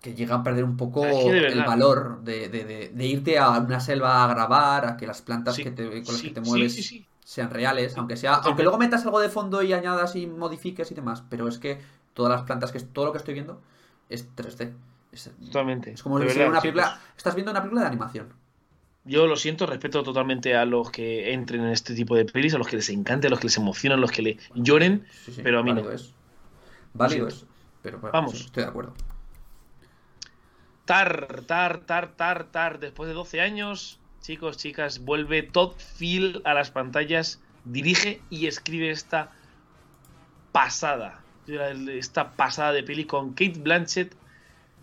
[0.04, 4.86] que llega a perder un poco el valor de, irte a una selva a grabar,
[4.86, 8.36] a que las plantas que te, con las que te mueves sean reales, aunque sea,
[8.36, 11.80] aunque luego metas algo de fondo y añadas y modifiques y demás, pero es que
[12.14, 13.62] todas las plantas que todo lo que estoy viendo
[14.10, 14.74] es 3D.
[15.14, 15.92] Es, Totalmente.
[15.92, 18.28] Es como si una película, estás viendo una película de animación.
[19.06, 22.58] Yo lo siento, respeto totalmente a los que entren en este tipo de pelis, a
[22.58, 25.06] los que les encante, a los que les emocionan, a los que le lloren,
[25.44, 25.90] pero a mí no.
[25.90, 26.14] Es.
[26.94, 27.46] Válido es.
[27.82, 28.34] Pero Vamos.
[28.34, 28.94] estoy de acuerdo.
[30.86, 32.80] Tar, tar, tar, tar, tar.
[32.80, 38.90] Después de 12 años, chicos, chicas, vuelve Todd Phil a las pantallas, dirige y escribe
[38.90, 39.32] esta
[40.52, 41.22] pasada.
[41.48, 44.16] Esta pasada de peli con Kate Blanchett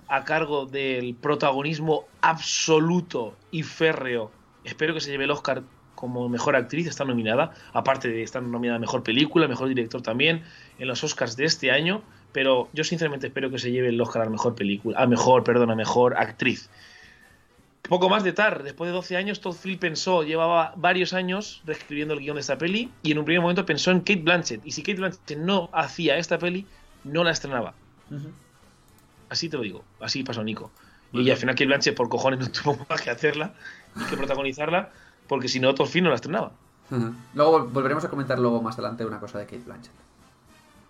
[0.09, 4.31] a cargo del protagonismo absoluto y férreo.
[4.65, 5.63] Espero que se lleve el Oscar
[5.95, 10.43] como mejor actriz, está nominada, aparte de estar nominada a mejor película, mejor director también,
[10.79, 14.23] en los Oscars de este año pero yo sinceramente espero que se lleve el Oscar
[14.23, 16.71] a mejor película, a mejor, perdón, a mejor actriz.
[17.83, 22.21] Poco más de Tar, después de 12 años, Todd pensó, llevaba varios años reescribiendo el
[22.21, 24.65] guion de esta peli y en un primer momento pensó en Kate Blanchett.
[24.65, 26.67] Y si Kate Blanchett no hacía esta peli,
[27.05, 27.75] no la estrenaba.
[29.29, 30.71] Así te lo digo, así pasó Nico.
[31.13, 33.55] Y al final Kate Blanchett por cojones no tuvo más que hacerla
[33.97, 34.93] y que protagonizarla,
[35.27, 36.53] porque si no, Todd no la estrenaba.
[37.35, 39.95] Luego volveremos a comentar luego más adelante una cosa de Kate Blanchett.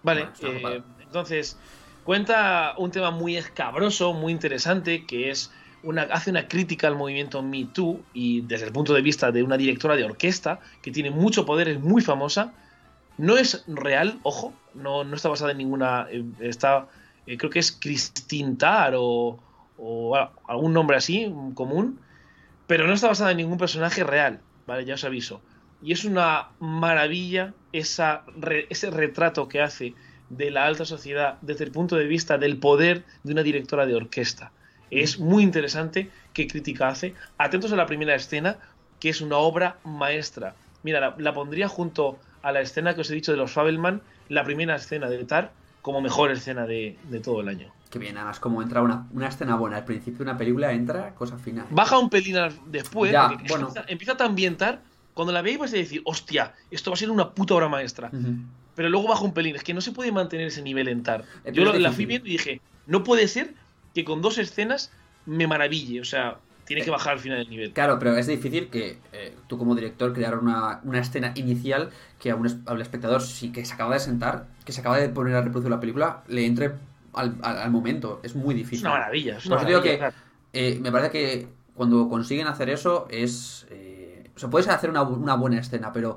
[0.03, 1.59] Vale, eh, entonces
[2.05, 5.51] cuenta un tema muy escabroso, muy interesante, que es
[5.83, 9.43] una, hace una crítica al movimiento Me Too y desde el punto de vista de
[9.43, 12.53] una directora de orquesta que tiene mucho poder, es muy famosa.
[13.19, 16.07] No es real, ojo, no, no está basada en ninguna.
[16.13, 16.87] Eh, está,
[17.27, 19.41] eh, creo que es Christine Tar o,
[20.47, 21.99] algún nombre así común,
[22.69, 24.85] pero no está basada en ningún personaje real, ¿vale?
[24.85, 25.41] Ya os aviso.
[25.83, 29.95] Y es una maravilla ese retrato que hace
[30.31, 33.95] de la alta sociedad desde el punto de vista del poder de una directora de
[33.95, 34.53] orquesta.
[34.91, 37.15] Es muy interesante qué crítica hace.
[37.37, 38.57] Atentos a la primera escena,
[38.99, 40.55] que es una obra maestra.
[40.83, 44.45] Mira, la, pondría junto a la escena que os he dicho de los Fabelman, la
[44.45, 47.73] primera escena de Tar, como mejor escena de, todo el año.
[47.91, 49.79] Qué bien, además como entra una, escena buena.
[49.79, 51.67] Al principio de una película entra cosa final.
[51.71, 53.69] Baja un pelín después, bueno.
[53.69, 54.81] empieza, empieza, a ambientar
[55.21, 58.11] cuando la veis vais a decir, hostia, esto va a ser una puta obra maestra.
[58.75, 59.55] Pero luego baja un pelín.
[59.55, 61.25] Es que no se puede mantener ese nivel en TAR.
[61.53, 63.53] Yo la fui viendo y dije, no puede ser
[63.95, 64.91] que con dos escenas
[65.27, 66.01] me maraville.
[66.01, 67.73] O sea, tiene que eh, bajar al final del nivel.
[67.75, 72.35] Claro, pero es difícil que eh, tú como director crear una, escena inicial que a
[72.35, 75.43] un, al espectador, sí que se acaba de sentar, que se acaba de poner a
[75.43, 76.73] reproducir la película, le entre
[77.13, 78.21] al, momento.
[78.23, 78.79] Es muy difícil.
[78.79, 79.37] Es una maravilla.
[79.37, 80.01] Es una maravilla, que,
[80.55, 83.67] eh, me parece que cuando consiguen hacer eso es
[84.41, 86.17] o sea, puedes hacer una, buena escena, pero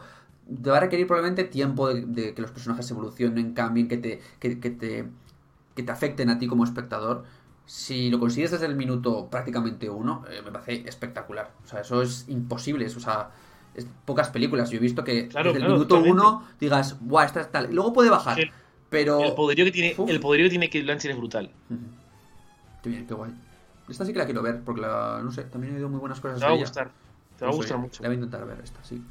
[0.61, 4.55] te va a requerir probablemente tiempo de, que los personajes evolucionen, cambien, que te, que,
[4.55, 5.09] te,
[5.75, 7.25] que te afecten a ti como espectador.
[7.65, 11.51] Si lo consigues desde el minuto prácticamente uno, eh, me parece espectacular.
[11.65, 12.85] O sea, eso es imposible.
[12.85, 13.31] o sea,
[13.75, 14.69] es pocas películas.
[14.69, 17.75] Yo he visto que desde el minuto uno digas, guau, esta es tal.
[17.75, 18.37] Luego puede bajar.
[18.89, 19.21] pero.
[19.21, 21.51] El poderío que tiene, el poderío que tiene Kate Blanchett es brutal.
[22.83, 23.33] Qué bien, qué guay.
[23.89, 26.21] Esta sí que la quiero ver, porque la, no sé, también he oído muy buenas
[26.21, 26.39] cosas.
[26.39, 27.02] Te va a gustar.
[27.43, 28.01] Te va a gustar mucho.
[28.01, 29.01] La voy a intentar ver esta, sí.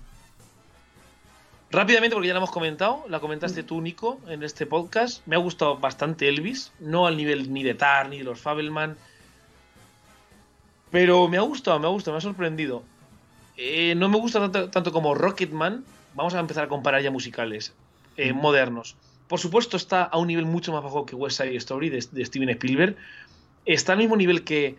[1.71, 5.21] Rápidamente, porque ya la hemos comentado, la comentaste tú, Nico, en este podcast.
[5.27, 8.97] Me ha gustado bastante Elvis, no al nivel ni de Tar ni de los Fabelman.
[10.91, 12.85] Pero me ha gustado, me ha gustado, me ha sorprendido.
[13.59, 15.85] Eh, no me gusta tanto, tanto, como Rocketman.
[16.15, 17.75] Vamos a empezar a comparar ya musicales
[18.17, 18.97] eh, modernos.
[19.29, 22.25] Por supuesto, está a un nivel mucho más bajo que West Side Story de, de
[22.25, 22.97] Steven Spielberg.
[23.67, 24.79] Está al mismo nivel que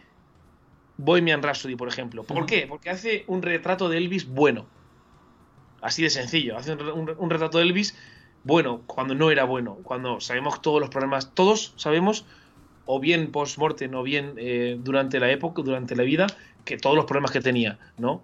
[0.97, 2.23] Bohemian Rhapsody, por ejemplo.
[2.23, 2.65] ¿Por qué?
[2.67, 4.65] Porque hace un retrato de Elvis bueno.
[5.81, 6.57] Así de sencillo.
[6.57, 7.97] Hace un, un, un, retrato de Elvis
[8.43, 9.77] bueno cuando no era bueno.
[9.83, 11.33] Cuando sabemos todos los problemas.
[11.33, 12.25] Todos sabemos,
[12.85, 16.27] o bien post-mortem, o bien eh, durante la época, durante la vida,
[16.65, 18.21] que todos los problemas que tenía, ¿no?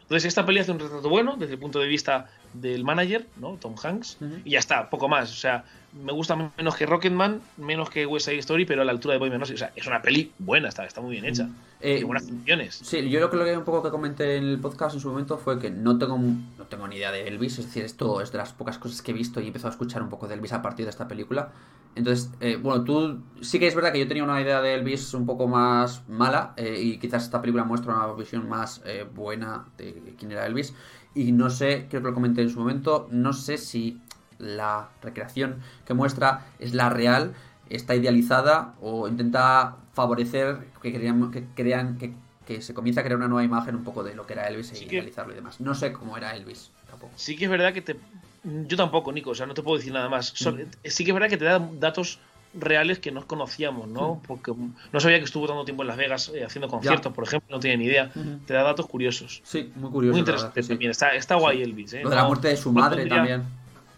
[0.00, 3.56] Entonces, esta peli hace un retrato bueno desde el punto de vista del manager, ¿no?
[3.56, 4.42] Tom Hanks, uh -huh.
[4.44, 5.32] y ya está, poco más.
[5.32, 8.92] O sea, me gusta menos que Rocketman, menos que West Side Story, pero a la
[8.92, 9.54] altura de Bohemian Rhapsody.
[9.54, 11.48] O sea, es una peli buena, está, está muy bien hecha.
[11.86, 12.80] Eh, buenas funciones.
[12.82, 15.10] Sí, yo lo que, lo que un poco que comenté en el podcast en su
[15.10, 18.32] momento fue que no tengo, no tengo ni idea de Elvis, es decir, esto es
[18.32, 20.32] de las pocas cosas que he visto y he empezado a escuchar un poco de
[20.32, 21.52] Elvis a partir de esta película.
[21.94, 25.12] Entonces, eh, bueno, tú sí que es verdad que yo tenía una idea de Elvis
[25.12, 29.66] un poco más mala eh, y quizás esta película muestra una visión más eh, buena
[29.76, 30.72] de quién era Elvis.
[31.14, 34.00] Y no sé, creo que lo comenté en su momento, no sé si
[34.38, 37.34] la recreación que muestra es la real,
[37.70, 42.12] está idealizada o intenta favorecer que crean que, crean, que,
[42.46, 44.72] que se comienza a crear una nueva imagen un poco de lo que era Elvis
[44.72, 45.60] e sí idealizarlo y demás.
[45.60, 47.12] No sé cómo era Elvis tampoco.
[47.16, 47.96] Sí que es verdad que te...
[48.44, 50.34] Yo tampoco, Nico, o sea, no te puedo decir nada más.
[50.44, 50.68] Mm.
[50.84, 52.18] Sí que es verdad que te da datos
[52.52, 54.20] reales que no conocíamos, ¿no?
[54.26, 54.52] Porque
[54.92, 57.14] no sabía que estuvo tanto tiempo en Las Vegas eh, haciendo conciertos, ya.
[57.14, 58.12] por ejemplo, no tenía ni idea.
[58.14, 58.44] -huh.
[58.46, 59.40] Te da datos curiosos.
[59.44, 60.12] Sí, muy curioso.
[60.12, 60.68] Muy interesante sí.
[60.68, 60.90] también.
[60.90, 62.02] Está, está guay Elvis, ¿eh?
[62.02, 63.42] Lo de la muerte de su madre también.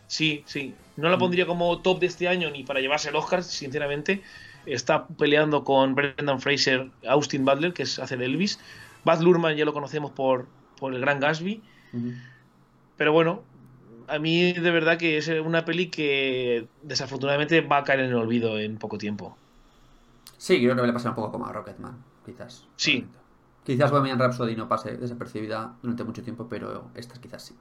[0.06, 0.74] Sí, sí.
[0.96, 4.22] No la pondría como top de este año ni para llevarse el Oscar, sinceramente.
[4.64, 8.58] Está peleando con Brendan Fraser, Austin Butler, que es, hace de Elvis.
[9.04, 10.46] Baz Luhrmann ya lo conocemos por,
[10.78, 11.62] por el Gran Gatsby.
[11.92, 12.22] Uh -huh.
[12.96, 13.42] Pero bueno,
[14.08, 18.14] a mí de verdad que es una peli que desafortunadamente va a caer en el
[18.14, 19.36] olvido en poco tiempo.
[20.38, 22.66] Sí, creo que le pasa un poco como a Rocketman, quizás.
[22.76, 23.06] Sí.
[23.64, 27.54] Quizás Bohemian Rhapsody no pase desapercibida durante mucho tiempo, pero esta quizás sí.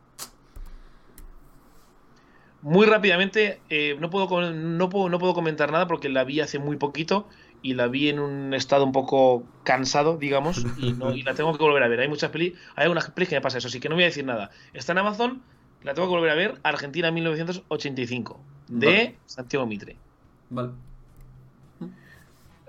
[2.66, 6.58] Muy rápidamente, eh, no, puedo, no, puedo, no puedo comentar nada porque la vi hace
[6.58, 7.28] muy poquito
[7.62, 11.56] y la vi en un estado un poco cansado, digamos, y, no, y la tengo
[11.56, 12.00] que volver a ver.
[12.00, 14.08] Hay muchas pelis, hay algunas pelis que me pasa eso, así que no voy a
[14.08, 14.50] decir nada.
[14.74, 15.44] Está en Amazon,
[15.84, 19.16] la tengo que volver a ver, Argentina 1985, de vale.
[19.28, 19.98] Santiago Mitre.
[20.50, 20.72] Vale.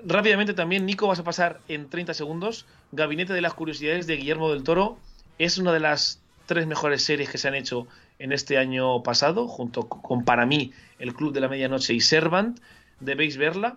[0.04, 2.66] Rápidamente también, Nico, vas a pasar en 30 segundos.
[2.92, 4.98] Gabinete de las Curiosidades de Guillermo del Toro
[5.38, 7.88] es una de las tres mejores series que se han hecho
[8.18, 12.58] en este año pasado, junto con, para mí, El Club de la Medianoche y Servant.
[13.00, 13.76] Debéis verla.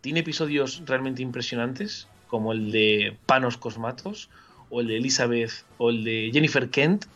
[0.00, 4.30] Tiene episodios realmente impresionantes, como el de Panos Cosmatos,
[4.70, 7.06] o el de Elizabeth, o el de Jennifer Kent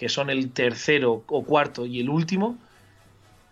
[0.00, 2.56] que son el tercero o cuarto y el último,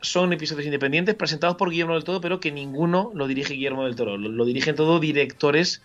[0.00, 3.96] son episodios independientes presentados por Guillermo del Toro, pero que ninguno lo dirige Guillermo del
[3.96, 4.16] Toro.
[4.16, 5.82] Lo, lo dirigen todos directores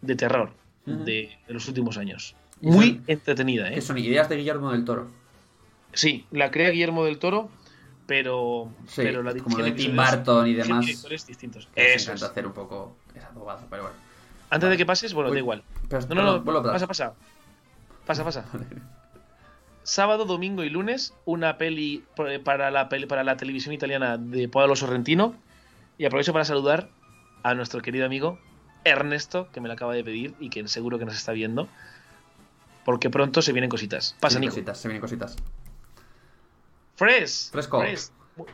[0.00, 0.54] de terror
[0.86, 1.04] uh -huh.
[1.04, 2.34] de, de, los últimos años.
[2.62, 3.74] Muy son, entretenida, ¿eh?
[3.74, 5.10] Que son ideas de Guillermo del Toro.
[5.96, 7.48] Sí, la crea Guillermo del Toro,
[8.06, 10.86] pero, sí, pero la como de Tim Burton y demás.
[10.86, 11.68] Directores distintos.
[11.74, 12.22] Eso es.
[12.22, 13.30] hacer un poco esa
[13.70, 13.96] pero bueno.
[14.48, 14.70] Antes vale.
[14.70, 15.62] de que pases, bueno, Uy, da igual.
[15.88, 17.14] Pero, no, no, no, pasa, pasa.
[18.06, 18.44] Pasa, pasa
[19.86, 22.04] sábado, domingo y lunes una peli
[22.44, 25.34] para la, peli, para la televisión italiana de Paolo Sorrentino.
[25.96, 26.90] Y aprovecho para saludar
[27.42, 28.38] a nuestro querido amigo
[28.84, 31.68] Ernesto, que me lo acaba de pedir y que seguro que nos está viendo.
[32.84, 34.16] Porque pronto se vienen cositas.
[34.20, 34.52] Pasa, se Nico.
[34.52, 35.36] Cositas, se vienen cositas.
[36.96, 37.50] Fresh.
[37.50, 37.80] Fresco.
[37.80, 38.08] Fresh.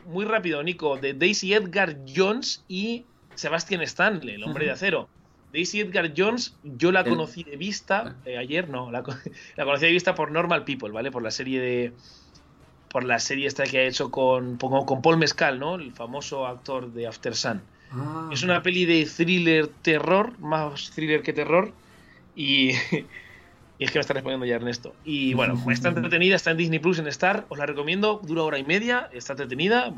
[0.05, 0.97] Muy rápido, Nico.
[0.97, 4.69] De Daisy Edgar Jones y Sebastian Stanley, el hombre uh -huh.
[4.69, 5.09] de acero.
[5.53, 9.03] Daisy Edgar Jones, yo la conocí de vista, eh, ayer no, la,
[9.55, 11.11] la, conocí de vista por Normal People, ¿vale?
[11.11, 11.93] Por la serie de.
[12.89, 15.75] Por la serie esta que ha hecho con, con Paul Mescal, ¿no?
[15.75, 17.61] El famoso actor de After Sun.
[17.91, 18.29] Ah.
[18.31, 21.71] Es una peli de thriller terror, más thriller que terror.
[22.35, 22.71] Y,
[23.83, 24.95] y es que me está respondiendo ya Ernesto.
[25.03, 28.57] Y bueno, está entretenida, está en Disney Plus en Star, os la recomiendo, dura hora
[28.57, 29.91] y media, está entretenida,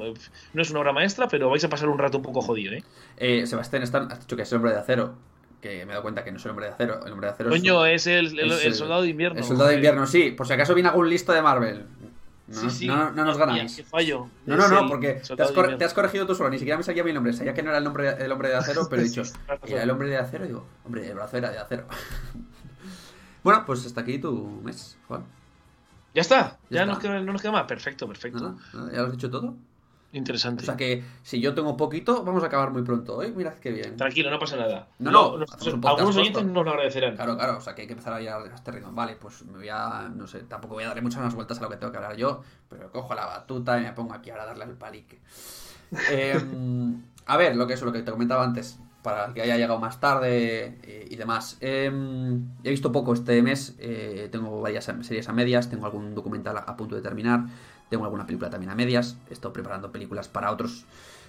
[0.53, 2.83] no es una obra maestra, pero vais a pasar un rato un poco jodido, ¿eh?
[3.17, 5.13] eh Sebastián Stan, has dicho que es el hombre de acero
[5.61, 7.05] que me he dado cuenta que no es el hombre de acero.
[7.05, 9.37] El hombre de acero Coño, es, el, el, es el, soldado de invierno.
[9.37, 10.31] El soldado de invierno, sí.
[10.31, 11.85] Por si acaso viene algún listo de Marvel.
[12.47, 12.87] No, sí, sí.
[12.87, 13.83] no, no nos ganáis.
[13.89, 14.29] Fallo.
[14.45, 16.51] No, no, no, porque te has, te has, corregido tú solo.
[16.51, 17.33] Ni siquiera me salía mi nombre.
[17.33, 19.23] Sabía que no era el, nombre, el hombre de acero, pero he dicho,
[19.67, 20.45] era el hombre de acero.
[20.45, 21.85] Digo, hombre, el brazo era de acero.
[23.45, 25.23] Bueno, pues hasta aquí tu mes, Juan.
[26.15, 26.57] Ya está.
[26.71, 27.65] Ya, ya nos queda, no nos queda más.
[27.65, 28.55] Perfecto, perfecto.
[28.73, 29.53] ¿Ya lo has dicho todo?
[30.13, 30.63] Interesante.
[30.63, 33.21] O sea que si yo tengo poquito, vamos a acabar muy pronto.
[33.21, 33.31] ¿eh?
[33.35, 33.97] Mirad qué bien.
[33.97, 34.87] Tranquilo, no pasa nada.
[34.97, 35.37] No, no.
[35.37, 35.45] no
[35.87, 37.15] algunos oyentes nos lo agradecerán.
[37.15, 37.57] Claro, claro.
[37.59, 38.93] O sea que hay que empezar a ir a este ritmo.
[38.93, 40.09] Vale, pues me voy a.
[40.11, 42.15] No sé, tampoco voy a darle muchas más vueltas a lo que tengo que hablar
[42.15, 42.41] yo.
[42.67, 45.19] Pero cojo la batuta y me pongo aquí ahora a darle al palique.
[46.09, 46.41] eh,
[47.27, 48.79] a ver, lo que es lo que te comentaba antes.
[49.05, 51.57] Para el que haya llegado más tarde eh, y demás.
[51.61, 56.57] Em, he visto poco este mes, eh, tengo varias series a medias, tengo algún documental
[56.57, 57.45] a, punto de terminar,
[57.91, 60.85] tengo alguna película también a medias, he estado preparando películas para otros,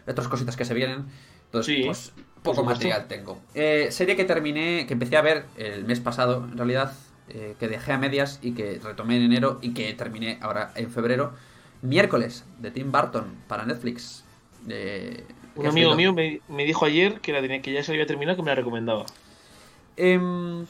[0.09, 1.05] otras cositas que se vienen.
[1.45, 2.13] Entonces, pues
[2.43, 3.43] poco material tengo.
[3.55, 6.95] Eh, serie que terminé, que empecé a ver el mes pasado, en realidad,
[7.29, 11.35] que dejé a medias y que retomé en enero y que terminé ahora en febrero.
[11.83, 14.25] Miércoles, de Tim Burton para Netflix.
[15.57, 18.43] Un amigo mío me, dijo ayer que, la tenía, que ya se había terminado que
[18.43, 19.07] me la recomendaba.
[19.97, 20.67] Em,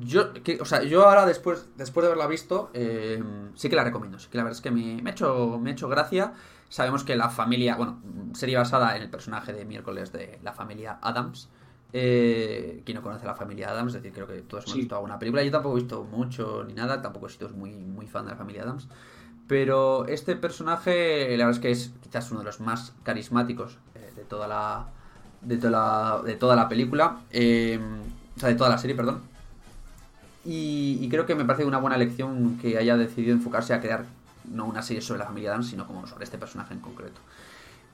[0.00, 4.18] yo, o sea, yo ahora después, después de haberla visto, em, sí que la recomiendo.
[4.18, 6.34] Sí que la verdad es que me, ha hecho, me ha hecho gracia.
[6.68, 8.00] Sabemos que la familia, bueno,
[8.34, 11.48] sería basada en el personaje de miércoles de la familia Adams.
[11.94, 14.94] Eh, quien no conoce a la familia Adams, es decir, creo que todos hemos visto
[14.94, 15.42] alguna película.
[15.42, 18.36] Yo tampoco he visto mucho ni nada, tampoco he sido muy, muy fan de la
[18.36, 18.88] familia Adams.
[19.52, 24.10] Pero este personaje, la verdad es que es quizás uno de los más carismáticos eh,
[24.16, 24.86] de toda la.
[25.42, 26.22] de toda la.
[26.24, 27.18] de toda la película.
[27.30, 27.78] Eh,
[28.34, 29.20] o sea, de toda la serie, perdón.
[30.46, 34.06] Y, creo que me parece una buena elección que haya decidido enfocarse a crear
[34.50, 37.20] no una serie sobre la familia Adams, sino como sobre este personaje en concreto.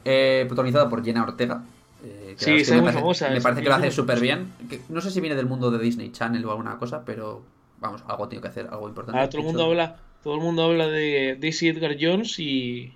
[0.04, 1.64] Eh, protagonizado por Jenna Ortega.
[2.04, 3.30] Eh, sí, es muy famosa.
[3.30, 4.52] Me parece que lo hace súper bien.
[4.90, 7.42] no sé si viene del mundo de Disney Channel o alguna cosa, pero
[7.80, 9.18] vamos, algo tiene que hacer, algo importante.
[9.18, 12.92] Ahora todo el mundo habla todo el mundo habla de Daisy Edgar Jones y,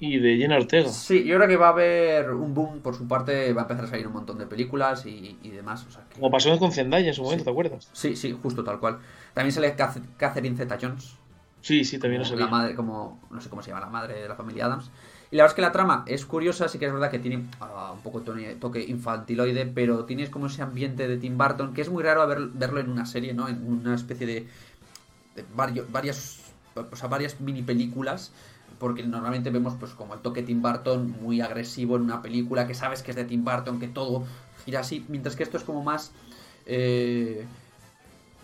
[0.00, 0.88] y de Jenna Ortega.
[0.88, 3.84] Sí, yo creo que va a haber un boom por su parte, va a empezar
[3.84, 5.86] a salir un montón de películas y, demás.
[6.14, 7.88] Como pasó con Zendaya en su momento, ¿te acuerdas?
[7.92, 8.98] Sí, sí, justo tal cual.
[9.34, 9.74] También sale
[10.16, 11.16] Catherine Zeta Jones.
[11.60, 14.28] Sí, sí, también lo La madre, como, no sé cómo se llama, la madre de
[14.28, 14.90] la familia Adams.
[15.30, 17.44] Y la verdad es que la trama es curiosa, sí que es verdad que tiene
[17.60, 21.90] ah, un poco toque infantiloide, pero tienes como ese ambiente de Tim Burton, que es
[21.90, 23.48] muy raro verlo en una serie, ¿no?
[23.48, 24.46] En una especie de
[25.54, 26.40] varios, varias,
[26.74, 28.32] o sea, varias mini películas
[28.78, 32.74] porque normalmente vemos pues como el toque Tim Burton muy agresivo en una película que
[32.74, 34.24] sabes que es de Tim Burton, que todo
[34.64, 36.12] gira así, mientras que esto es como más
[36.66, 37.44] eh,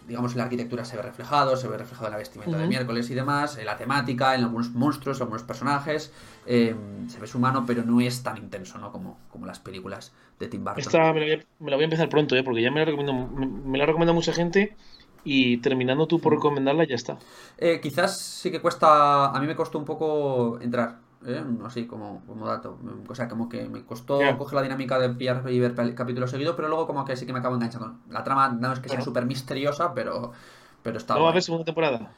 [0.08, 3.08] digamos en la arquitectura se ve reflejado, se ve reflejado en la vestimenta de miércoles
[3.10, 6.12] y demás, en la temática, en algunos monstruos, en algunos personajes,
[6.46, 6.74] eh,
[7.08, 8.92] se ve su mano, pero no es tan intenso, ¿no?
[8.92, 10.80] Como, como las películas de Tim Burton.
[10.80, 12.42] Esta me la, voy a, empezar pronto, ¿eh?
[12.42, 14.76] porque ya me la recomiendo, me la recomienda mucha gente
[15.24, 17.18] y terminando tú por recomendarla, ya está.
[17.58, 19.30] Eh, quizás sí que cuesta.
[19.30, 20.98] A mí me costó un poco entrar.
[21.26, 21.42] ¿eh?
[21.64, 22.78] Así como, como dato.
[23.08, 26.54] O sea, como que me costó coger la dinámica de pillar y ver capítulos seguidos,
[26.56, 27.94] pero luego como que sí que me acabo enganchando.
[28.10, 30.32] La trama no es que sea súper misteriosa, pero,
[30.82, 31.14] pero está.
[31.14, 32.12] ¿No va a haber segunda temporada?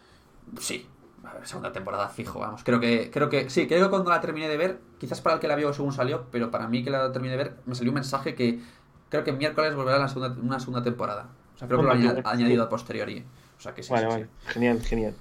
[0.58, 0.86] Sí,
[1.24, 2.62] a ver, segunda temporada fijo, vamos.
[2.64, 5.40] Creo que, creo que, sí, creo que cuando la terminé de ver, quizás para el
[5.40, 7.90] que la vio según salió, pero para mí que la terminé de ver, me salió
[7.90, 8.60] un mensaje que
[9.08, 11.28] creo que miércoles volverá la segunda, una segunda temporada.
[11.56, 13.24] O sea, creo que lo ha añadido a posteriori.
[13.58, 13.92] O sea que sí.
[13.92, 14.26] Vale, vale.
[14.46, 15.14] Genial, genial.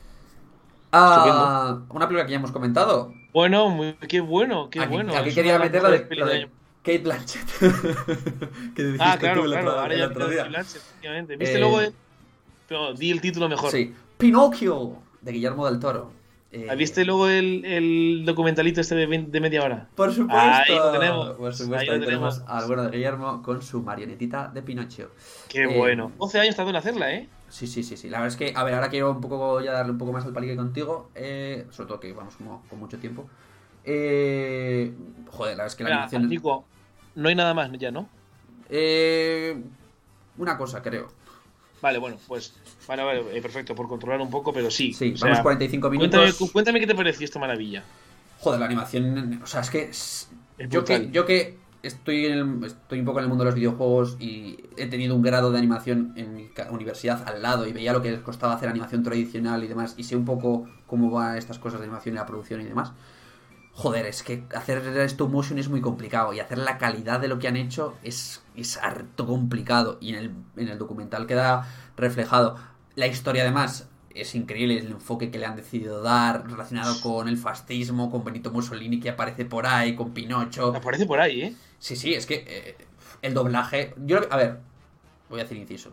[0.92, 3.14] Ah, una película que ya hemos comentado.
[3.34, 5.16] Bueno, muy, qué bueno, qué bueno.
[5.16, 6.50] Aquí quería meter la de,
[6.84, 7.48] Kate Blanchett.
[8.76, 9.72] que ah, claro, claro.
[9.72, 11.36] ahora ya Kate Blanchett, efectivamente.
[11.36, 11.94] ¿Viste eh, luego el...
[12.68, 13.72] Pero di el título mejor.
[13.72, 13.94] Sí.
[14.18, 16.12] Pinocchio, de Guillermo del Toro.
[16.52, 19.90] Eh, ¿Viste luego el, el, documentalito este de, de, media hora?
[19.96, 20.40] Por supuesto.
[20.40, 21.30] Ahí lo tenemos.
[21.32, 25.12] Por supuesto, ahí, tenemos al bueno de Guillermo con su marionetita de Pinocho.
[25.50, 26.14] Qué eh, bueno.
[26.18, 27.28] 12 años tardó en hacerla, ¿eh?
[27.50, 28.10] Sí, sí, sí, sí.
[28.10, 30.26] La verdad es que, a ver, ahora quiero un poco ya darle un poco más
[30.26, 31.10] al palique contigo.
[31.16, 33.28] Eh, sobre todo que vamos como con mucho tiempo.
[33.84, 34.94] Eh,
[35.32, 36.64] joder, la verdad es que la animación.
[37.16, 38.08] no hay nada más ya, ¿no?
[38.70, 39.62] Eh,
[40.38, 41.08] una cosa, creo.
[41.86, 42.52] Vale, bueno, pues.
[42.88, 44.92] Vale, vale, eh, perfecto, por controlar un poco, pero sí.
[44.92, 46.52] Sí, vamos 45 minutos.
[46.52, 47.84] Cuéntame, qué te pareció esta maravilla.
[48.40, 49.40] Joder, la animación.
[49.44, 49.92] O sea, es que.
[50.68, 54.18] yo, que yo que estoy, en estoy un poco en el mundo de los videojuegos
[54.20, 58.02] y he tenido un grado de animación en mi universidad al lado y veía lo
[58.02, 61.60] que les costaba hacer animación tradicional y demás y sé un poco cómo van estas
[61.60, 62.94] cosas de animación y la producción y demás.
[63.76, 67.40] Joder, es que hacer stop motion es muy complicado y hacer la calidad de lo
[67.40, 71.68] que han hecho es, es harto complicado y en el, en el documental queda
[71.98, 72.56] reflejado.
[72.96, 77.38] La historia además es increíble el enfoque que le han decidido dar relacionado con el
[77.38, 80.74] fascismo, con Benito Mussolini que aparece por ahí, con Pinocho.
[80.74, 81.56] Aparece por ahí, ¿eh?
[81.78, 82.78] Sí, sí, es que eh,
[83.22, 83.94] el doblaje.
[83.98, 84.60] Yo, a ver,
[85.30, 85.92] voy a hacer inciso.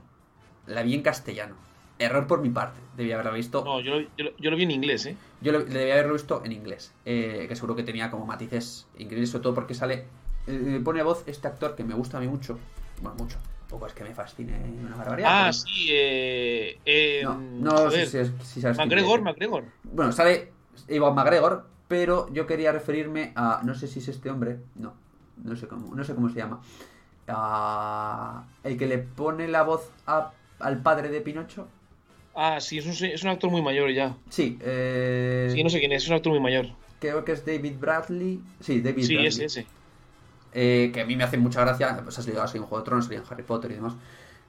[0.67, 1.57] La vi en castellano.
[2.03, 2.81] Error por mi parte.
[2.97, 3.65] Debía haberla visto.
[3.65, 5.17] No, yo, lo vi en inglés, ¿eh?
[5.41, 6.93] Yo lo, debía haberlo visto en inglés.
[7.05, 10.05] Eh, que seguro que tenía como matices increíbles, sobre todo porque sale.
[10.47, 12.59] Eh, pone voz este actor que me gusta a mí mucho.
[13.01, 13.39] Bueno, mucho.
[13.69, 14.53] Poco es que me fascine
[14.85, 15.49] una barbaridad.
[15.49, 17.21] Ah, sí, eh.
[17.23, 18.77] no, no sé si, sabes.
[18.77, 19.65] McGregor, McGregor.
[19.85, 20.53] Bueno, sale
[20.89, 23.63] Iwan McGregor, pero yo quería referirme a.
[23.65, 24.59] No sé si es este hombre.
[24.75, 25.03] No
[25.45, 26.61] no sé cómo, no sé cómo se llama.
[27.29, 31.69] Ah, el que le pone la voz al padre de Pinocho.
[32.35, 34.17] Ah, sí, es un, es un actor muy mayor ya.
[34.31, 35.51] Sí, eh...
[35.53, 36.67] sí, no sé quién es, es un actor muy mayor.
[37.01, 38.41] Creo que es David Bradley.
[38.61, 39.33] Sí, David sí, Bradley.
[39.33, 39.67] Sí, ese, ese.
[40.55, 42.85] eh, que a mí me hace mucha gracia, pues has ligado así en Juego de
[42.87, 43.95] Tronos, en Harry Potter y demás,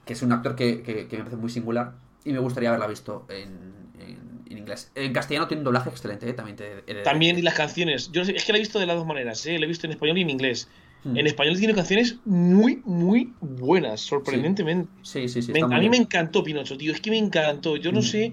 [0.04, 1.92] que es un actor que, que- que me parece muy singular
[2.24, 4.90] y me gustaría haberla visto en, en- en inglés.
[4.94, 6.32] En castellano tiene un doblaje excelente, ¿eh?
[6.32, 8.10] también te de- También y las canciones.
[8.12, 9.58] Yo es que la he visto de las dos maneras, ¿eh?
[9.58, 10.68] La he visto en español y en inglés.
[11.04, 11.16] Mm.
[11.18, 14.90] En español tiene canciones muy, muy buenas, sorprendentemente.
[15.02, 15.52] Sí, sí, sí.
[15.52, 16.92] Me- a mí me encantó Pinocho, tío.
[16.92, 17.76] Es que me encantó.
[17.76, 18.02] Yo no Mm.
[18.02, 18.32] sé.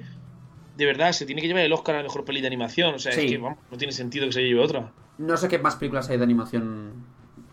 [0.78, 2.96] De verdad, se tiene que llevar el Oscar a la mejor peli de animación.
[2.96, 3.22] O sea, Sí.
[3.26, 4.92] es que vamos, no tiene sentido que se lleve otra.
[5.18, 6.94] No sé qué más películas hay de animación.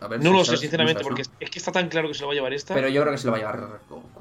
[0.01, 2.07] A ver, No si lo sé, sabes, sinceramente, no porque es que está tan claro
[2.07, 2.73] que se lo va a llevar esta.
[2.73, 3.81] Pero yo creo que se lo va a llevar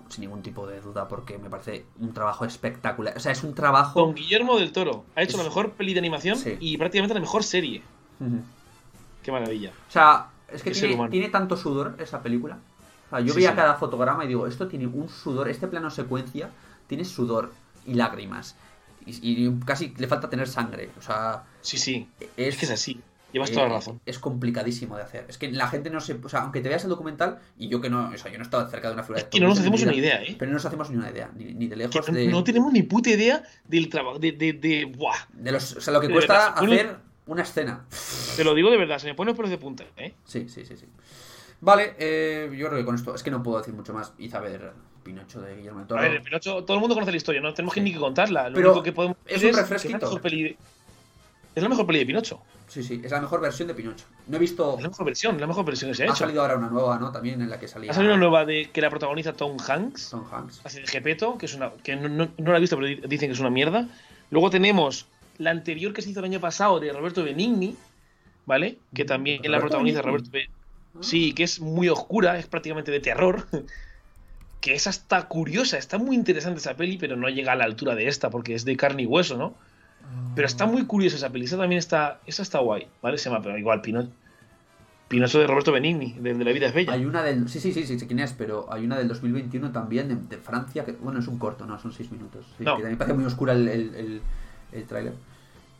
[0.09, 3.13] sin ningún tipo de duda porque me parece un trabajo espectacular.
[3.15, 3.99] O sea, es un trabajo.
[3.99, 6.57] Don Guillermo del Toro ha hecho Es- la mejor peli de animación Sí.
[6.59, 7.83] y prácticamente la mejor serie.
[9.21, 9.71] Qué maravilla.
[9.87, 12.59] O sea, es que tiene, tiene tanto sudor esa película.
[13.07, 13.55] O sea, yo Sí, veía sí.
[13.55, 16.49] cada fotograma y digo, esto tiene un sudor, este plano secuencia
[16.87, 17.51] tiene sudor
[17.85, 18.55] y lágrimas.
[19.05, 20.89] Y, y casi le falta tener sangre.
[20.97, 22.09] O sea, Sí, sí.
[22.19, 22.99] es, Es que es así.
[23.31, 23.99] Llevas eh, toda la razón.
[24.05, 25.25] Es complicadísimo de hacer.
[25.29, 26.13] Es que la gente no se.
[26.21, 28.09] O sea, aunque te veas el documental, y yo que no.
[28.09, 29.59] O sea, yo no he estado cerca de una figura Es de que no nos
[29.59, 30.35] hacemos mi una vida, idea, ¿eh?
[30.39, 32.27] Pero no nos hacemos ni una idea, ni, ni de Que lejos no, de.
[32.27, 34.17] no tenemos ni puta idea del trabajo.
[34.19, 35.15] De, de, de- Buah.
[35.33, 37.85] de los, o sea, lo que cuesta hacer una escena.
[38.35, 40.13] Te lo digo de verdad, se me pone los pelos de punta, ¿eh?
[40.25, 40.85] Sí, sí, sí, sí.
[41.61, 43.15] Vale, eh, yo creo que con esto.
[43.15, 44.13] Es que no puedo decir mucho más.
[44.17, 44.71] Ver
[45.03, 46.01] Pinocho de Guillermo del Toro.
[46.01, 48.49] A ver, Pinocho, todo el mundo conoce la historia, no tenemos que ni que contarla.
[48.49, 49.95] Lo Pero único que podemos es un refresquito.
[49.97, 50.57] Es la, mejor peli de,
[51.55, 52.41] es la mejor peli de Pinocho.
[52.67, 54.05] Sí, sí, es la mejor versión de Pinocho.
[54.27, 54.75] No he visto.
[54.77, 56.17] Es la mejor versión, la mejor versión que se ha Ha hecho.
[56.17, 57.11] salido ahora una nueva, ¿no?
[57.11, 57.91] También en la que salía.
[57.91, 60.61] Ha salido una nueva de que la protagoniza Tom Hanks, Tom Hanks.
[60.65, 63.01] así de Gepeto, que es una que no, no- no la he visto, pero di-
[63.07, 63.87] dicen que es una mierda.
[64.29, 65.07] Luego tenemos
[65.37, 67.75] la anterior que se hizo el año pasado de Roberto Benigni,
[68.45, 68.77] ¿vale?
[68.93, 70.01] Que también la Roberto protagoniza.
[70.01, 70.53] Roberto Benigni.
[71.01, 73.47] Sí, que es muy oscura, es prácticamente de terror.
[74.59, 77.93] Que es hasta curiosa, está muy interesante esa peli, pero no llega a la altura
[77.93, 79.53] de esta, porque es de carne y hueso, ¿no?
[80.35, 83.19] Pero está muy curiosa esa peli, esa también está, esa está guay, ¿vale?
[83.19, 84.09] Se llama, pero igual, Pinocho.
[85.07, 86.91] Pinocho de Roberto Benigni, de, de La vida es bella.
[86.91, 87.47] Hay una del.
[87.47, 90.41] Sí, sí, sí, sí, sé quién es, pero hay una del 2021 también, de, de
[90.41, 90.93] Francia, que.
[90.93, 92.47] Bueno, es un corto, no, son seis minutos.
[92.57, 92.75] Sí, No.
[92.77, 94.21] Que también parece muy oscura el, el, el,
[94.71, 95.13] el tráiler.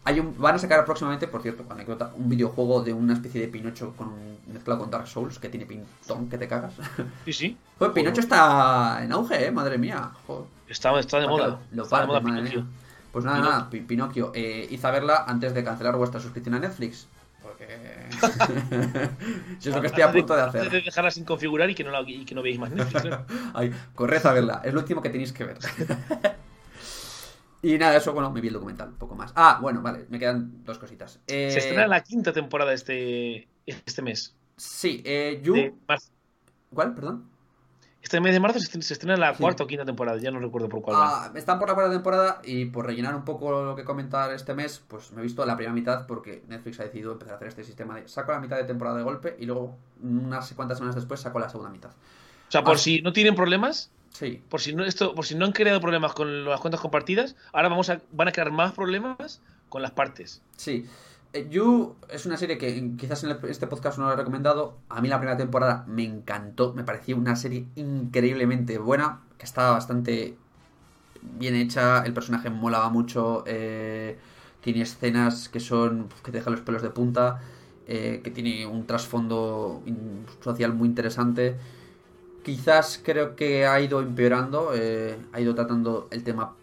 [0.08, 3.50] Hay un, van a sacar próximamente, por cierto, anécdota, un videojuego de una especie de
[3.50, 4.14] Pinocho con,
[4.48, 6.74] mezclado con Dark Souls que tiene pintón que te cagas.
[7.26, 7.58] Sí, sí.
[7.78, 10.10] Joder, Pinocho está en auge, eh, madre mía.
[10.26, 10.46] Joder.
[10.70, 11.60] Está, está de moda.
[11.74, 12.62] Lo está de moda Pinocchio.
[12.62, 12.70] mía.
[13.12, 13.52] Pues nada, Pinocchio.
[13.58, 17.08] nada, Pi- Pinocchio, eh, id a verla antes de cancelar vuestra suscripción a Netflix.
[17.44, 17.68] Porque.
[18.10, 18.28] Eso
[19.70, 20.70] es lo que estoy a punto de hacer.
[20.70, 23.08] de dejarla sin configurar y que no, la, y que no veáis más Netflix.
[23.54, 25.58] Ay, corred a verla, es lo último que tenéis que ver.
[27.62, 29.32] Y nada, eso, bueno, me vi el documental, poco más.
[29.36, 31.20] Ah, bueno, vale, me quedan dos cositas.
[31.28, 34.36] Eh, Se estrena la quinta temporada este, este mes.
[34.56, 35.54] Sí, eh, You.
[35.54, 36.12] De marzo.
[36.74, 36.94] ¿Cuál?
[36.94, 37.30] Perdón.
[38.02, 39.42] Este mes de marzo se estrena la Sí.
[39.42, 41.26] cuarta o quinta temporada, ya no recuerdo por cuál va.
[41.26, 44.54] Ah, están por la cuarta temporada y por rellenar un poco lo que comentar este
[44.54, 47.50] mes, pues me he visto la primera mitad porque Netflix ha decidido empezar a hacer
[47.50, 50.96] este sistema de saco la mitad de temporada de golpe y luego unas cuantas semanas
[50.96, 51.90] después saco la segunda mitad.
[51.92, 52.80] O sea, por ah.
[52.80, 56.14] si no tienen problemas, Sí, por si no esto, por si no han creado problemas
[56.14, 60.42] con las cuentas compartidas, ahora vamos a, van a crear más problemas con las partes.
[60.56, 60.86] sí.
[61.34, 64.78] Eh, You es una serie que quizás en este podcast no lo he recomendado.
[64.88, 69.72] A mí la primera temporada me encantó, me pareció una serie increíblemente buena, que estaba
[69.72, 70.38] bastante
[71.22, 74.18] bien hecha, el personaje molaba mucho, eh,
[74.62, 77.42] tiene escenas que son que te dejan los pelos de punta,
[77.88, 79.84] eh, que tiene un trasfondo
[80.42, 81.58] social muy interesante.
[82.48, 86.56] Quizás creo que ha ido empeorando, eh, ha ido tratando el tema,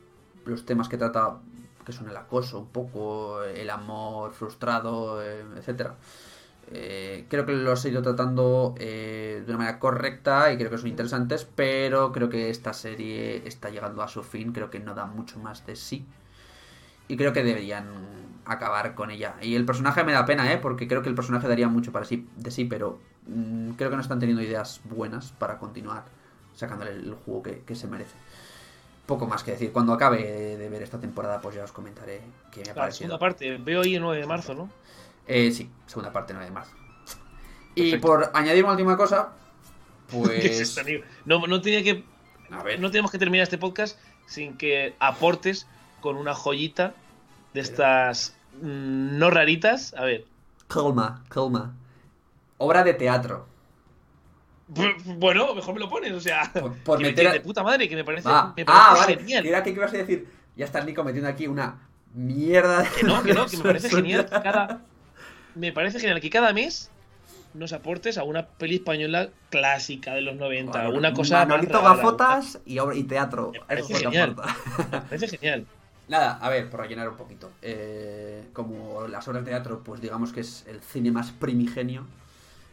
[0.47, 1.41] los temas que trata,
[1.85, 5.97] que son el acoso un poco, el amor frustrado, eh, etcétera.
[6.73, 10.79] Eh, creo que los he ido tratando eh, de una manera correcta y creo que
[10.79, 14.95] son interesantes, pero creo que esta serie está llegando a su fin, creo que no
[14.95, 16.07] da mucho más de sí.
[17.09, 17.85] Y creo que deberían
[18.47, 19.35] acabar con ella.
[19.43, 20.57] Y el personaje me da pena, ¿eh?
[20.57, 22.99] Porque creo que el personaje daría mucho para sí, de sí, pero
[23.77, 26.05] creo que no están teniendo ideas buenas para continuar
[26.55, 28.15] sacándole el juego que, que se merece.
[29.07, 29.73] Poco más que decir.
[29.73, 32.99] Cuando acabe de ver esta temporada, pues ya os comentaré qué me ha La parecido.
[33.09, 34.71] segunda parte, veo ahí el 9 de marzo, ¿no?
[35.27, 36.73] Eh, sí, segunda parte, 9 de marzo.
[37.75, 38.07] Y Perfecto.
[38.07, 39.31] por añadir una última cosa,
[40.11, 40.79] ¿Qué es pues.
[40.79, 41.05] amigo?
[41.25, 42.05] No, no tenía que.
[42.51, 42.81] A ver.
[42.81, 45.67] No tenemos que terminar este podcast sin que aportes
[46.01, 46.95] con una joyita
[47.53, 49.93] de estas mm, no raritas.
[49.95, 50.25] A ver.
[50.69, 51.75] Calma, calma.
[52.65, 53.47] Obra de teatro.
[54.67, 56.51] Bueno, mejor me lo pones, o sea.
[56.53, 57.29] Por, por que me meter.
[57.29, 58.55] a- de puta madre, que me parece, Va.
[58.57, 59.17] me parece Ah, vale.
[59.19, 59.47] genial.
[59.47, 60.29] Era que ibas a decir.
[60.57, 61.81] Ya estás Nico metiendo aquí una
[62.15, 62.83] mierda.
[62.83, 64.81] de- Que no, que no, que me parece genial que cada.
[65.55, 66.91] Me parece genial que cada mes
[67.53, 71.41] nos aportes a una peli española clásica de los 90, alguna cosa.
[71.41, 73.53] más Manolito rara, Gafotas y, y teatro.
[73.53, 74.31] Me parece Eso es lo que genial.
[74.39, 74.91] aporta.
[74.93, 75.67] Me parece genial.
[76.09, 77.51] Nada, a ver, por rellenar un poquito.
[77.63, 82.07] Eh, como las obras de teatro, pues digamos que es el cine más primigenio.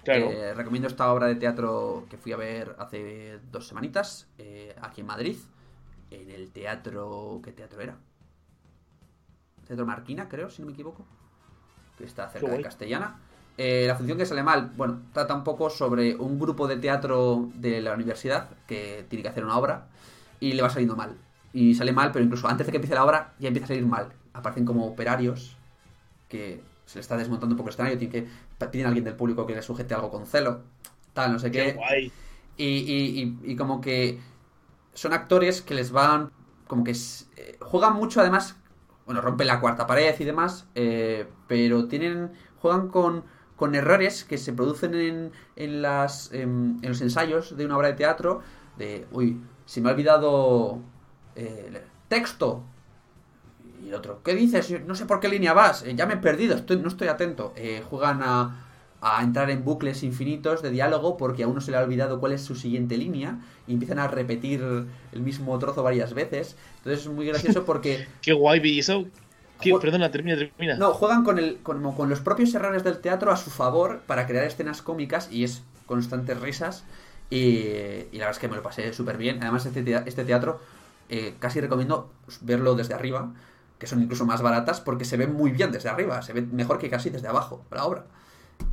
[0.04, 0.32] Claro.
[0.32, 5.02] Eh, recomiendo esta obra de teatro que fui a ver hace dos semanitas, eh, aquí
[5.02, 5.38] en Madrid,
[6.10, 7.40] en el teatro...
[7.44, 7.98] ¿Qué teatro era?
[9.68, 11.06] Teatro Marquina, creo, si no me equivoco,
[11.98, 12.62] que está cerca de.
[12.62, 13.20] Castellana.
[13.58, 17.50] Eh, la función que sale mal, bueno, trata un poco sobre un grupo de teatro
[17.56, 19.88] de la universidad que tiene que hacer una obra
[20.40, 21.16] y le va saliendo mal.
[21.54, 23.86] Y sale mal, pero incluso antes de que empiece la obra ya empieza a salir
[23.86, 24.08] mal.
[24.34, 25.58] Aparecen como operarios
[26.28, 28.28] que se le está desmontando un poco el escenario, tiene que,
[28.70, 30.62] piden a alguien del público que le sujete algo con celo,
[31.14, 31.74] tal, no sé Qué qué.
[31.74, 32.12] guay.
[32.58, 34.20] Y, y- y- y como que
[34.94, 36.32] son actores que les van.
[36.68, 36.92] Como que
[37.38, 38.58] eh, juegan mucho, además.
[39.06, 40.68] Bueno, rompen la cuarta pared y demás.
[40.76, 42.32] eh, pero tienen.
[42.62, 43.24] Juegan con,
[43.56, 47.90] con errores que se producen en, en, las, em, en los ensayos de una obra
[47.90, 48.42] de teatro.
[48.78, 49.08] De.
[49.12, 50.80] Uy, se me ha olvidado.
[51.36, 52.64] eh, texto.
[53.82, 54.70] Y el otro, ¿qué dices?
[54.86, 55.84] No sé por qué línea vas.
[55.84, 57.54] eh, ya me he perdido, estoy, no estoy atento.
[57.56, 58.66] Eh, juegan a,
[59.02, 62.34] a entrar en bucles infinitos de diálogo porque a uno se le ha olvidado cuál
[62.34, 64.62] es su siguiente línea y empiezan a repetir
[65.12, 66.58] el mismo trozo varias veces.
[66.78, 69.06] Entonces es muy gracioso porque Qué guay, y eso.
[69.80, 70.76] Perdona, termina, termina.
[70.76, 74.02] no, juegan con, el, con, como con los propios errores del teatro a su favor
[74.08, 76.86] para crear escenas cómicas y es constantes risas.
[77.30, 77.38] Y,
[78.12, 79.40] y la verdad es que me lo pasé súper bien.
[79.42, 80.60] Además, este, este teatro
[81.10, 82.12] eh, casi recomiendo
[82.42, 83.34] verlo desde arriba,
[83.82, 86.22] que son incluso más baratas porque se ve muy bien desde arriba.
[86.22, 88.06] Se ve mejor que casi desde abajo la obra.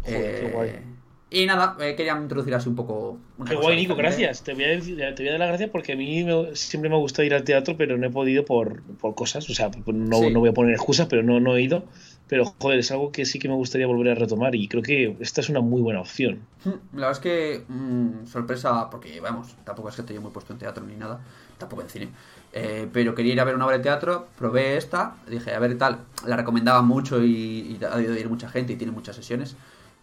[0.03, 0.83] Joder, qué Eh, guay.
[1.31, 3.19] Y nada, eh, quería introducir así un poco.
[3.37, 4.23] una Qué guay, Nico, diferente.
[4.23, 4.43] gracias.
[4.45, 6.89] Te voy, a decir- te voy a dar las gracias porque a mí me- siempre
[6.89, 9.49] me ha gustado ir al teatro, pero no he podido por, por cosas.
[9.51, 10.31] O sea, no, Sí.
[10.31, 11.85] no voy a poner excusas, pero no, no he ido.
[12.29, 15.17] Pero, joder, es algo que sí que me gustaría volver a retomar y creo que
[15.21, 16.41] esta es una muy buena opción.
[16.65, 16.69] Mm,
[16.99, 20.59] La verdad es que mm, sorpresa, porque vamos, tampoco es que estoy muy puesto en
[20.59, 21.21] teatro ni nada,
[21.59, 22.09] tampoco en cine.
[22.55, 25.77] Eh, pero quería ir a ver una obra de teatro, probé esta, dije, a ver
[25.79, 29.17] tal, la recomendaba mucho y, y ha debido de ir mucha gente y tiene muchas
[29.17, 29.57] sesiones.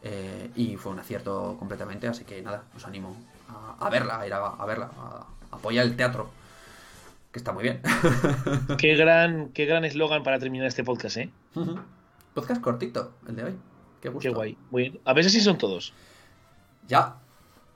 [0.07, 3.15] Eh, y fue un acierto completamente, así que nada, os animo
[3.49, 6.29] a, a verla, a ir a, a verla, a, a apoyar el teatro,
[7.31, 7.81] que está muy bien.
[8.77, 11.31] Qué gran qué gran eslogan para terminar este podcast, ¿eh?
[12.35, 13.55] Podcast cortito, el de hoy.
[13.99, 14.29] Qué gusto.
[14.29, 14.57] Qué guay.
[14.69, 14.99] Muy bien.
[15.05, 15.91] A veces sí son todos.
[16.87, 17.15] Ya,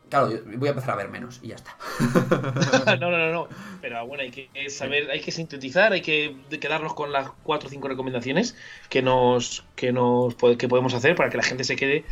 [0.10, 1.76] claro, yo voy a empezar a ver menos y ya está.
[3.00, 3.48] no, no, no, no.
[3.82, 7.70] Pero bueno, hay que saber, hay que sintetizar, hay que quedarnos con las cuatro o
[7.70, 8.56] cinco recomendaciones
[8.90, 12.04] que nos, que nos que podemos hacer para que la gente se quede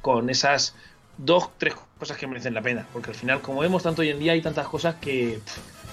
[0.00, 0.74] con esas
[1.18, 2.86] dos, tres cosas que merecen la pena.
[2.92, 5.40] Porque al final, como vemos tanto hoy en día, hay tantas cosas que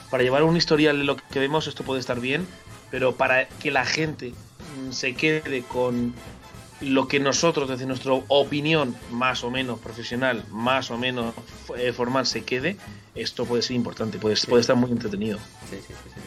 [0.10, 2.48] para llevar un historial de lo que vemos, esto puede estar bien,
[2.92, 4.34] pero para que la gente
[4.88, 6.14] mm, se quede con
[6.82, 11.34] lo que nosotros, desde nuestra opinión más o menos profesional, más o menos
[11.78, 12.78] eh, formal, se quede,
[13.16, 14.48] esto puede ser importante, puede, Sí.
[14.48, 15.38] puede estar muy entretenido.
[15.70, 16.22] Sí, sí, sí, sí.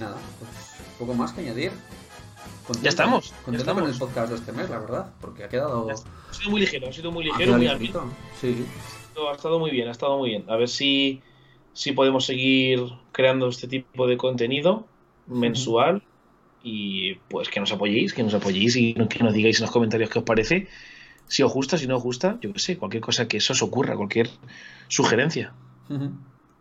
[0.00, 0.50] Nada, pues
[0.98, 1.72] poco más que añadir.
[2.80, 3.82] Ya estamos, ya Contento estamos.
[3.82, 5.86] con el podcast de este mes, la verdad, porque ha quedado.
[5.88, 5.94] Ya.
[5.94, 8.10] Ha sido muy ligero, ha sido muy ligero, muy ameno.
[8.40, 8.64] Sí.
[9.30, 10.44] Ha estado muy bien, ha estado muy bien.
[10.48, 11.22] A ver si,
[11.74, 12.80] si podemos seguir
[13.12, 14.86] creando este tipo de contenido
[15.26, 16.02] mensual
[16.64, 20.10] y pues que nos apoyéis, que nos apoyéis y que nos digáis en los comentarios
[20.10, 20.66] qué os parece,
[21.28, 23.62] si os gusta, si no os gusta, yo qué sé, cualquier cosa que eso os
[23.62, 24.28] ocurra, cualquier
[24.88, 25.52] sugerencia.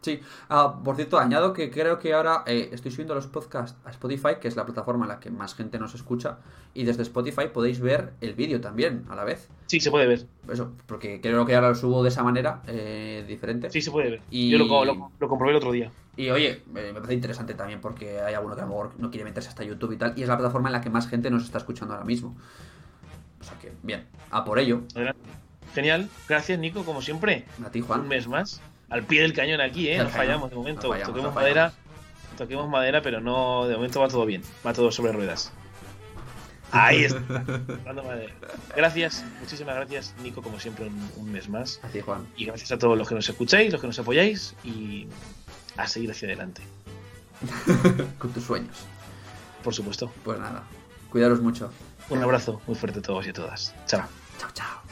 [0.01, 3.89] Sí, Ah, por cierto, añado que creo que ahora eh, estoy subiendo los podcasts a
[3.91, 6.39] Spotify, que es la plataforma en la que más gente nos escucha,
[6.73, 9.47] y desde Spotify podéis ver el vídeo también a la vez.
[9.67, 13.23] Sí, se puede ver, Eso, porque creo que ahora lo subo de esa manera, eh,
[13.25, 13.69] diferente.
[13.69, 14.21] sí, se puede ver.
[14.29, 15.89] Y- Yo lo, lo, lo comprobé el otro día.
[16.15, 19.23] Y oye, me parece interesante también porque hay alguno que a lo mejor no quiere
[19.25, 21.43] meterse hasta YouTube y tal, y es la plataforma en la que más gente nos
[21.43, 22.35] está escuchando ahora mismo.
[23.41, 24.81] O sea que, bien, a por ello.
[25.73, 27.45] Genial, gracias Nico, como siempre.
[27.65, 28.07] A ti, Un Juan.
[28.07, 28.61] mes más.
[28.89, 29.97] Al pie del cañón aquí, ¿eh?
[29.99, 30.25] Al No cañón.
[30.27, 30.89] fallamos de momento.
[30.89, 31.73] Fallamos, toquemos madera.
[32.37, 34.43] Toquemos madera, pero no, de momento va todo bien.
[34.65, 35.51] Va todo sobre ruedas.
[36.71, 37.21] Ahí está.
[38.75, 41.79] Gracias, muchísimas gracias, Nico, como siempre, un, un mes más.
[41.83, 42.25] A ti, Juan.
[42.35, 45.07] Y gracias a todos los que nos escucháis, los que nos apoyáis y
[45.77, 46.61] a seguir hacia adelante,
[48.19, 48.77] Con tus sueños.
[49.63, 50.11] por supuesto.
[50.23, 50.63] Pues nada,
[51.09, 51.71] cuidaros mucho.
[52.09, 53.73] Un abrazo muy fuerte a todos y a todas.
[53.87, 54.07] Chao.
[54.39, 54.82] Chao, chao.